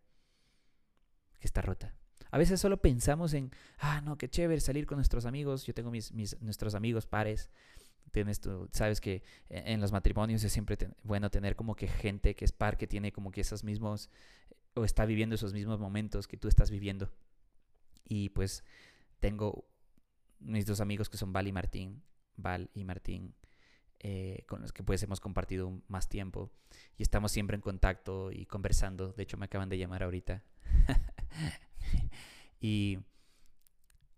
que 1.39 1.47
está 1.47 1.61
rota? 1.61 1.95
A 2.31 2.37
veces 2.37 2.59
solo 2.59 2.77
pensamos 2.81 3.33
en, 3.33 3.51
ah, 3.79 4.01
no, 4.01 4.17
qué 4.17 4.29
chévere 4.29 4.61
salir 4.61 4.85
con 4.85 4.97
nuestros 4.97 5.25
amigos. 5.25 5.65
Yo 5.65 5.73
tengo 5.73 5.89
mis, 5.89 6.11
mis 6.11 6.39
nuestros 6.41 6.75
amigos 6.75 7.05
pares 7.07 7.49
tienes 8.11 8.39
tú, 8.39 8.69
sabes 8.71 9.01
que 9.01 9.23
e, 9.49 9.73
en 9.73 9.81
los 9.81 9.91
matrimonios 9.91 10.43
es 10.43 10.51
siempre 10.51 10.77
bueno 11.03 11.29
tener 11.29 11.55
como 11.55 11.75
que 11.75 11.87
gente 11.87 12.35
que 12.35 12.45
es 12.45 12.51
par, 12.51 12.77
que 12.77 12.87
tiene 12.87 13.11
como 13.11 13.31
que 13.31 13.41
esos 13.41 13.63
mismos, 13.63 14.09
o 14.73 14.85
está 14.85 15.05
viviendo 15.05 15.35
esos 15.35 15.53
mismos 15.53 15.79
momentos 15.79 16.27
que 16.27 16.37
tú 16.37 16.47
estás 16.47 16.71
viviendo. 16.71 17.11
Y 18.07 18.29
pues 18.29 18.63
tengo 19.19 19.67
mis 20.39 20.65
dos 20.65 20.81
amigos 20.81 21.09
que 21.09 21.17
son 21.17 21.33
Val 21.33 21.47
y 21.47 21.51
Martín, 21.51 22.03
Val 22.37 22.69
y 22.73 22.83
Martín, 22.83 23.33
eh, 23.99 24.43
con 24.47 24.61
los 24.61 24.71
que 24.71 24.83
pues 24.83 25.01
hemos 25.03 25.19
compartido 25.19 25.81
más 25.87 26.09
tiempo 26.09 26.51
y 26.97 27.03
estamos 27.03 27.31
siempre 27.31 27.55
en 27.55 27.61
contacto 27.61 28.31
y 28.31 28.45
conversando. 28.45 29.13
De 29.13 29.23
hecho, 29.23 29.37
me 29.37 29.45
acaban 29.45 29.69
de 29.69 29.77
llamar 29.77 30.03
ahorita. 30.03 30.43
y, 32.59 32.99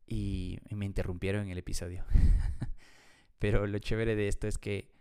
y, 0.05 0.59
me 0.71 0.85
interrumpieron 0.85 1.45
en 1.45 1.51
el 1.51 1.57
episodio. 1.57 2.03
Pero 3.39 3.67
lo 3.67 3.79
chévere 3.79 4.15
de 4.15 4.27
esto 4.27 4.47
es 4.47 4.57
que 4.57 4.97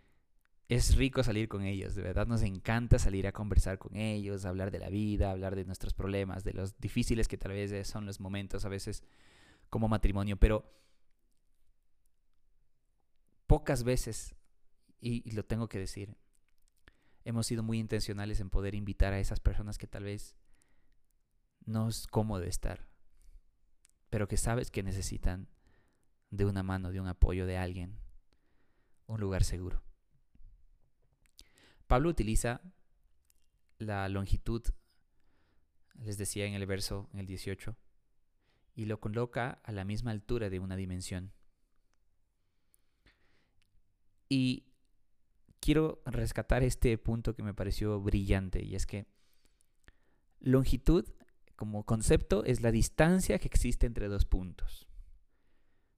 es 0.69 0.95
rico 0.95 1.23
salir 1.23 1.47
con 1.47 1.63
ellos, 1.63 1.95
de 1.95 2.01
verdad 2.01 2.27
nos 2.27 2.41
encanta 2.41 2.99
salir 2.99 3.25
a 3.25 3.31
conversar 3.31 3.79
con 3.79 3.95
ellos, 3.95 4.43
hablar 4.43 4.69
de 4.69 4.79
la 4.79 4.89
vida, 4.89 5.31
hablar 5.31 5.55
de 5.55 5.63
nuestros 5.63 5.93
problemas, 5.93 6.43
de 6.43 6.53
los 6.53 6.77
difíciles 6.77 7.29
que 7.29 7.37
tal 7.37 7.53
vez 7.53 7.87
son 7.87 8.05
los 8.05 8.19
momentos 8.19 8.65
a 8.65 8.69
veces 8.69 9.01
como 9.69 9.87
matrimonio, 9.87 10.35
pero 10.35 10.69
pocas 13.47 13.85
veces, 13.85 14.35
y, 14.99 15.31
lo 15.31 15.45
tengo 15.45 15.69
que 15.69 15.79
decir, 15.79 16.17
hemos 17.23 17.47
sido 17.47 17.63
muy 17.63 17.79
intencionales 17.79 18.41
en 18.41 18.49
poder 18.49 18.75
invitar 18.75 19.13
a 19.13 19.19
esas 19.19 19.39
personas 19.39 19.77
que 19.77 19.87
tal 19.87 20.03
vez 20.03 20.35
no 21.65 21.87
es 21.87 22.07
cómodo 22.07 22.43
estar, 22.43 22.87
pero 24.09 24.27
que 24.27 24.35
sabes 24.35 24.69
que 24.69 24.83
necesitan 24.83 25.47
de 26.29 26.43
una 26.43 26.61
mano, 26.61 26.91
de 26.91 26.99
un 26.99 27.07
apoyo 27.07 27.45
de 27.45 27.57
alguien, 27.57 27.97
un 29.07 29.19
lugar 29.19 29.43
seguro. 29.43 29.81
Pablo 31.87 32.09
utiliza 32.09 32.61
la 33.79 34.07
longitud, 34.09 34.61
les 35.95 36.17
decía 36.17 36.45
en 36.45 36.53
el 36.53 36.65
verso, 36.65 37.09
el 37.13 37.25
18, 37.25 37.75
y 38.75 38.85
lo 38.85 38.99
coloca 38.99 39.59
a 39.63 39.71
la 39.71 39.85
misma 39.85 40.11
altura 40.11 40.49
de 40.49 40.59
una 40.59 40.75
dimensión. 40.75 41.31
Y 44.29 44.65
quiero 45.59 46.01
rescatar 46.05 46.63
este 46.63 46.97
punto 46.97 47.35
que 47.35 47.43
me 47.43 47.53
pareció 47.53 47.99
brillante, 48.01 48.63
y 48.63 48.75
es 48.75 48.85
que 48.85 49.07
longitud 50.39 51.05
como 51.55 51.85
concepto 51.85 52.43
es 52.43 52.61
la 52.61 52.71
distancia 52.71 53.39
que 53.39 53.47
existe 53.47 53.87
entre 53.87 54.07
dos 54.07 54.25
puntos. 54.25 54.87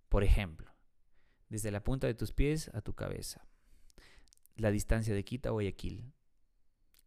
Por 0.07 0.23
ejemplo, 0.23 0.68
desde 1.49 1.71
la 1.71 1.83
punta 1.83 2.07
de 2.07 2.13
tus 2.13 2.31
pies 2.31 2.69
a 2.73 2.81
tu 2.81 2.93
cabeza 2.93 3.49
la 4.59 4.71
distancia 4.71 5.13
de 5.13 5.23
Quito 5.23 5.49
a 5.49 5.51
Guayaquil. 5.53 6.13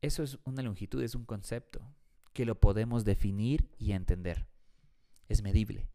Eso 0.00 0.22
es 0.22 0.38
una 0.44 0.62
longitud, 0.62 1.02
es 1.02 1.14
un 1.14 1.24
concepto 1.24 1.94
que 2.32 2.46
lo 2.46 2.58
podemos 2.58 3.04
definir 3.04 3.70
y 3.78 3.92
entender. 3.92 4.48
Es 5.28 5.42
medible. 5.42 5.88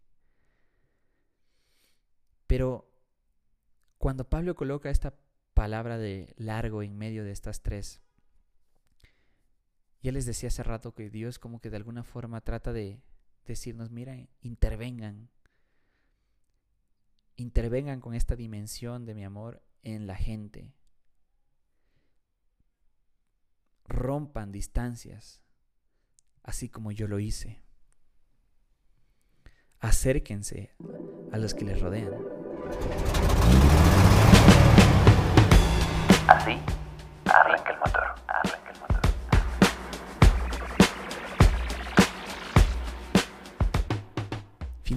Pero 2.46 2.90
cuando 3.98 4.30
Pablo 4.30 4.56
coloca 4.56 4.90
esta 4.90 5.20
palabra 5.54 5.98
de 5.98 6.34
largo 6.38 6.84
en 6.84 6.98
medio 6.98 7.24
de 7.24 7.32
estas 7.32 7.62
tres, 7.62 8.02
ya 10.02 10.12
les 10.12 10.26
decía 10.26 10.48
hace 10.48 10.64
rato 10.64 10.94
que 10.94 11.10
Dios 11.10 11.40
como 11.40 11.60
que 11.60 11.70
de 11.70 11.78
alguna 11.78 12.04
forma 12.04 12.42
trata 12.42 12.72
de 12.72 13.02
decirnos, 13.46 13.92
miren, 13.92 14.30
intervengan, 14.42 15.30
intervengan 17.38 18.02
con 18.02 18.14
esta 18.14 18.36
dimensión 18.36 19.06
de 19.06 19.14
mi 19.14 19.24
amor 19.24 19.64
en 19.84 20.08
la 20.08 20.16
gente, 20.16 20.74
rompan 23.86 24.52
distancias, 24.52 25.42
así 26.44 26.68
como 26.68 26.92
yo 26.92 27.08
lo 27.08 27.20
hice. 27.20 27.64
Acérquense 29.80 30.76
a 31.32 31.38
los 31.38 31.54
que 31.54 31.64
les 31.66 31.80
rodean. 31.80 32.12
Así, 36.28 36.60
arranca 37.26 37.72
el 37.72 37.80
motor, 37.80 37.97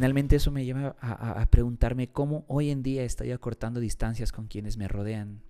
Finalmente 0.01 0.37
eso 0.37 0.51
me 0.51 0.65
lleva 0.65 0.97
a, 0.99 1.45
preguntarme 1.51 2.11
cómo 2.11 2.47
hoy 2.49 2.71
en 2.71 2.83
día 2.83 3.05
estoy 3.05 3.33
acortando 3.33 3.81
distancias 3.81 4.33
con 4.33 4.47
quienes 4.47 4.79
me 4.79 4.89
rodean. 4.89 5.43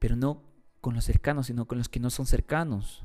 Pero 0.00 0.16
no 0.16 0.42
con 0.80 0.94
los 0.94 1.04
cercanos, 1.04 1.46
sino 1.46 1.68
con 1.68 1.78
los 1.78 1.88
que 1.88 2.00
no 2.00 2.10
son 2.10 2.26
cercanos. 2.26 3.04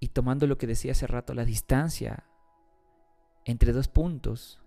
Y 0.00 0.08
tomando 0.08 0.46
lo 0.46 0.56
que 0.56 0.66
decía 0.66 0.92
hace 0.92 1.06
rato, 1.06 1.34
la 1.34 1.44
distancia 1.44 2.24
entre 3.44 3.74
dos 3.74 3.88
puntos, 3.88 4.58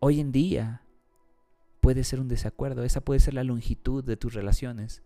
hoy 0.00 0.18
en 0.18 0.32
día 0.32 0.82
puede 1.80 2.02
ser 2.02 2.18
un 2.18 2.26
desacuerdo, 2.26 2.82
esa 2.82 3.00
puede 3.00 3.20
ser 3.20 3.34
la 3.34 3.44
longitud 3.44 4.02
de 4.02 4.16
tus 4.16 4.34
relaciones. 4.34 5.04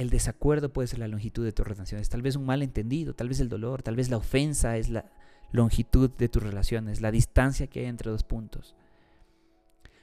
El 0.00 0.08
desacuerdo 0.08 0.72
puede 0.72 0.88
ser 0.88 0.98
la 0.98 1.08
longitud 1.08 1.44
de 1.44 1.52
tus 1.52 1.66
relaciones, 1.66 2.08
tal 2.08 2.22
vez 2.22 2.34
un 2.34 2.46
malentendido, 2.46 3.12
tal 3.12 3.28
vez 3.28 3.38
el 3.38 3.50
dolor, 3.50 3.82
tal 3.82 3.96
vez 3.96 4.08
la 4.08 4.16
ofensa 4.16 4.78
es 4.78 4.88
la 4.88 5.04
longitud 5.52 6.08
de 6.08 6.30
tus 6.30 6.42
relaciones, 6.42 7.02
la 7.02 7.10
distancia 7.10 7.66
que 7.66 7.80
hay 7.80 7.84
entre 7.84 8.10
dos 8.10 8.24
puntos. 8.24 8.74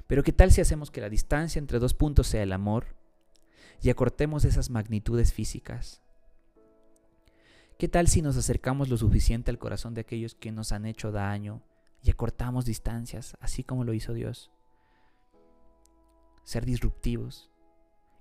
Pero 0.06 0.22
¿qué 0.22 0.32
tal 0.32 0.52
si 0.52 0.62
hacemos 0.62 0.92
que 0.92 1.02
la 1.02 1.10
distancia 1.10 1.58
entre 1.58 1.80
dos 1.80 1.96
puntos 1.96 2.28
sea 2.28 2.44
el 2.44 2.54
amor 2.54 2.86
y 3.82 3.90
acortemos 3.90 4.46
esas 4.46 4.70
magnitudes 4.70 5.34
físicas? 5.34 6.04
¿Qué 7.80 7.88
tal 7.88 8.08
si 8.08 8.22
nos 8.22 8.38
acercamos 8.38 8.90
lo 8.90 8.98
suficiente 8.98 9.50
al 9.50 9.58
corazón 9.58 9.96
de 9.96 10.02
aquellos 10.02 10.36
que 10.36 10.52
nos 10.52 10.74
han 10.74 10.86
hecho 10.86 11.12
daño 11.12 11.64
y 12.04 12.12
acortamos 12.12 12.66
distancias, 12.66 13.36
así 13.40 13.64
como 13.64 13.84
lo 13.84 13.96
hizo 13.96 14.14
Dios? 14.14 14.52
Ser 16.44 16.66
disruptivos, 16.66 17.50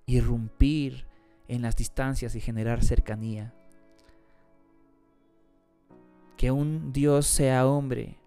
irrumpir 0.06 1.04
en 1.48 1.62
las 1.62 1.76
distancias 1.76 2.34
y 2.34 2.40
generar 2.40 2.82
cercanía. 2.82 3.54
Que 6.36 6.50
un 6.50 6.92
Dios 6.92 7.26
sea 7.26 7.66
hombre 7.66 8.18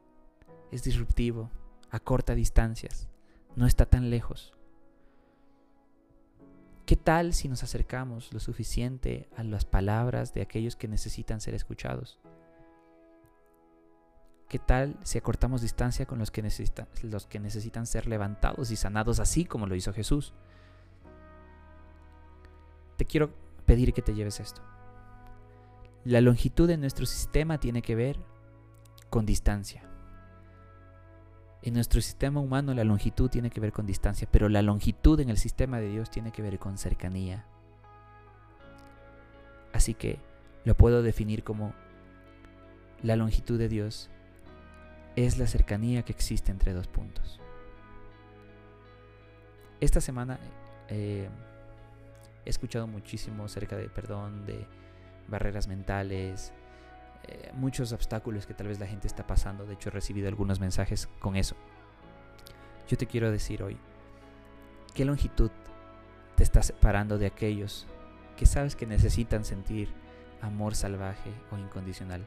es 0.72 0.84
disruptivo, 0.84 1.50
acorta 1.92 2.36
distancias 2.36 3.10
no 3.56 3.66
está 3.66 3.86
tan 3.86 4.10
lejos. 4.10 4.54
¿Qué 6.86 6.96
tal 6.96 7.34
si 7.34 7.48
nos 7.50 7.62
acercamos 7.62 8.34
lo 8.34 8.40
suficiente 8.40 9.30
a 9.36 9.44
las 9.44 9.66
palabras 9.66 10.34
de 10.34 10.42
aquellos 10.42 10.76
que 10.76 10.88
necesitan 10.88 11.42
ser 11.42 11.54
escuchados? 11.54 12.20
¿Qué 14.48 14.58
tal 14.58 14.98
si 15.04 15.18
acortamos 15.18 15.62
distancia 15.62 16.08
con 16.08 16.18
los 16.18 16.32
que, 16.32 16.42
necesitan, 16.42 16.88
los 17.04 17.28
que 17.28 17.40
necesitan 17.40 17.86
ser 17.86 18.08
levantados 18.08 18.72
y 18.72 18.76
sanados 18.76 19.20
así 19.20 19.46
como 19.46 19.68
lo 19.68 19.76
hizo 19.76 19.94
Jesús? 19.94 20.34
Te 23.00 23.06
quiero 23.06 23.30
pedir 23.66 23.94
que 23.94 24.02
te 24.02 24.14
lleves 24.14 24.42
esto. 24.42 24.62
La 26.04 26.20
longitud 26.20 26.68
de 26.68 26.76
nuestro 26.76 27.06
sistema 27.06 27.58
tiene 27.58 27.82
que 27.82 27.96
ver 27.96 28.20
con 29.10 29.26
distancia. 29.26 29.84
En 31.62 31.76
nuestro 31.76 32.02
sistema 32.02 32.42
humano 32.42 32.74
la 32.74 32.84
longitud 32.84 33.30
tiene 33.30 33.52
que 33.52 33.62
ver 33.62 33.72
con 33.72 33.86
distancia, 33.86 34.28
pero 34.30 34.50
la 34.50 34.62
longitud 34.62 35.18
en 35.22 35.30
el 35.30 35.38
sistema 35.38 35.80
de 35.80 35.88
Dios 35.88 36.12
tiene 36.12 36.34
que 36.34 36.42
ver 36.42 36.60
con 36.60 36.78
cercanía. 36.78 37.46
Así 39.72 39.94
que 39.94 40.20
lo 40.66 40.76
puedo 40.76 41.02
definir 41.02 41.46
como 41.46 41.74
la 43.02 43.16
longitud 43.16 43.58
de 43.58 43.70
Dios 43.70 44.10
es 45.16 45.38
la 45.38 45.48
cercanía 45.48 46.04
que 46.04 46.12
existe 46.12 46.52
entre 46.52 46.74
dos 46.74 46.90
puntos. 46.90 47.40
Esta 49.80 50.02
semana 50.02 50.38
eh, 50.90 51.30
he 52.50 52.52
escuchado 52.52 52.88
muchísimo 52.88 53.46
acerca 53.46 53.78
de 53.78 53.90
perdón, 53.90 54.46
de 54.48 54.66
barreras 55.28 55.68
mentales, 55.68 56.52
eh, 57.28 57.52
muchos 57.54 57.92
obstáculos 57.92 58.48
que 58.48 58.56
tal 58.56 58.68
vez 58.68 58.80
la 58.80 58.88
gente 58.88 59.06
está 59.06 59.28
pasando. 59.28 59.68
De 59.68 59.76
hecho, 59.76 59.90
he 59.90 59.92
recibido 59.92 60.28
algunos 60.28 60.60
mensajes 60.60 61.08
con 61.20 61.36
eso. 61.36 61.56
Yo 62.88 62.98
te 62.98 63.06
quiero 63.06 63.32
decir 63.32 63.62
hoy, 63.62 63.78
¿qué 64.96 65.06
longitud 65.06 65.52
te 66.36 66.42
está 66.42 66.64
separando 66.64 67.20
de 67.20 67.28
aquellos 67.28 67.86
que 68.36 68.48
sabes 68.48 68.76
que 68.76 68.88
necesitan 68.88 69.46
sentir 69.46 69.90
amor 70.42 70.74
salvaje 70.74 71.32
o 71.52 71.58
incondicional? 71.60 72.26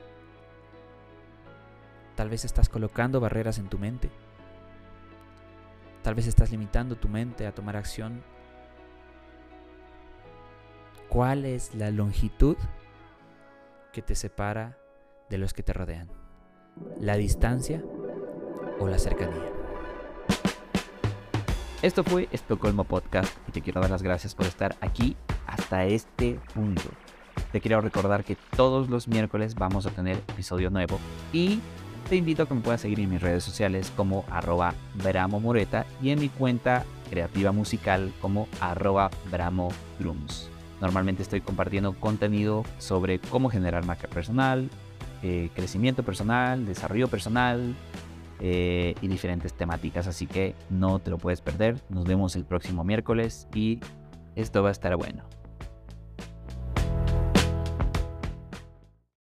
Tal 2.14 2.28
vez 2.28 2.44
estás 2.44 2.68
colocando 2.68 3.18
barreras 3.18 3.58
en 3.58 3.68
tu 3.68 3.76
mente. 3.76 4.08
Tal 6.04 6.14
vez 6.14 6.28
estás 6.28 6.52
limitando 6.52 6.94
tu 6.94 7.08
mente 7.08 7.44
a 7.44 7.54
tomar 7.54 7.76
acción. 7.76 8.22
¿Cuál 11.12 11.44
es 11.44 11.74
la 11.74 11.90
longitud 11.90 12.56
que 13.92 14.00
te 14.00 14.14
separa 14.14 14.78
de 15.28 15.36
los 15.36 15.52
que 15.52 15.62
te 15.62 15.74
rodean? 15.74 16.08
¿La 16.98 17.18
distancia 17.18 17.82
o 18.80 18.88
la 18.88 18.98
cercanía? 18.98 19.52
Esto 21.82 22.02
fue 22.02 22.30
Estocolmo 22.32 22.84
Podcast 22.84 23.30
y 23.46 23.52
te 23.52 23.60
quiero 23.60 23.82
dar 23.82 23.90
las 23.90 24.02
gracias 24.02 24.34
por 24.34 24.46
estar 24.46 24.74
aquí 24.80 25.14
hasta 25.46 25.84
este 25.84 26.40
punto. 26.54 26.88
Te 27.52 27.60
quiero 27.60 27.82
recordar 27.82 28.24
que 28.24 28.38
todos 28.56 28.88
los 28.88 29.06
miércoles 29.06 29.54
vamos 29.54 29.84
a 29.84 29.90
tener 29.90 30.16
episodio 30.16 30.70
nuevo 30.70 30.98
y 31.30 31.60
te 32.08 32.16
invito 32.16 32.44
a 32.44 32.48
que 32.48 32.54
me 32.54 32.62
puedas 32.62 32.80
seguir 32.80 33.00
en 33.00 33.10
mis 33.10 33.20
redes 33.20 33.44
sociales 33.44 33.92
como 33.98 34.24
arroba 34.30 34.72
Bramo 34.94 35.40
Moreta 35.40 35.84
y 36.00 36.08
en 36.08 36.20
mi 36.20 36.30
cuenta 36.30 36.86
creativa 37.10 37.52
musical 37.52 38.14
como 38.22 38.48
arroba 38.62 39.10
Bramo. 39.30 39.68
Normalmente 40.82 41.22
estoy 41.22 41.40
compartiendo 41.40 41.94
contenido 41.94 42.64
sobre 42.78 43.20
cómo 43.20 43.48
generar 43.50 43.86
marca 43.86 44.08
personal, 44.08 44.68
eh, 45.22 45.48
crecimiento 45.54 46.02
personal, 46.02 46.66
desarrollo 46.66 47.06
personal 47.06 47.76
eh, 48.40 48.96
y 49.00 49.06
diferentes 49.06 49.54
temáticas. 49.54 50.08
Así 50.08 50.26
que 50.26 50.56
no 50.70 50.98
te 50.98 51.10
lo 51.10 51.18
puedes 51.18 51.40
perder. 51.40 51.76
Nos 51.88 52.04
vemos 52.04 52.34
el 52.34 52.44
próximo 52.44 52.82
miércoles 52.82 53.46
y 53.54 53.78
esto 54.34 54.64
va 54.64 54.70
a 54.70 54.72
estar 54.72 54.96
bueno. 54.96 55.22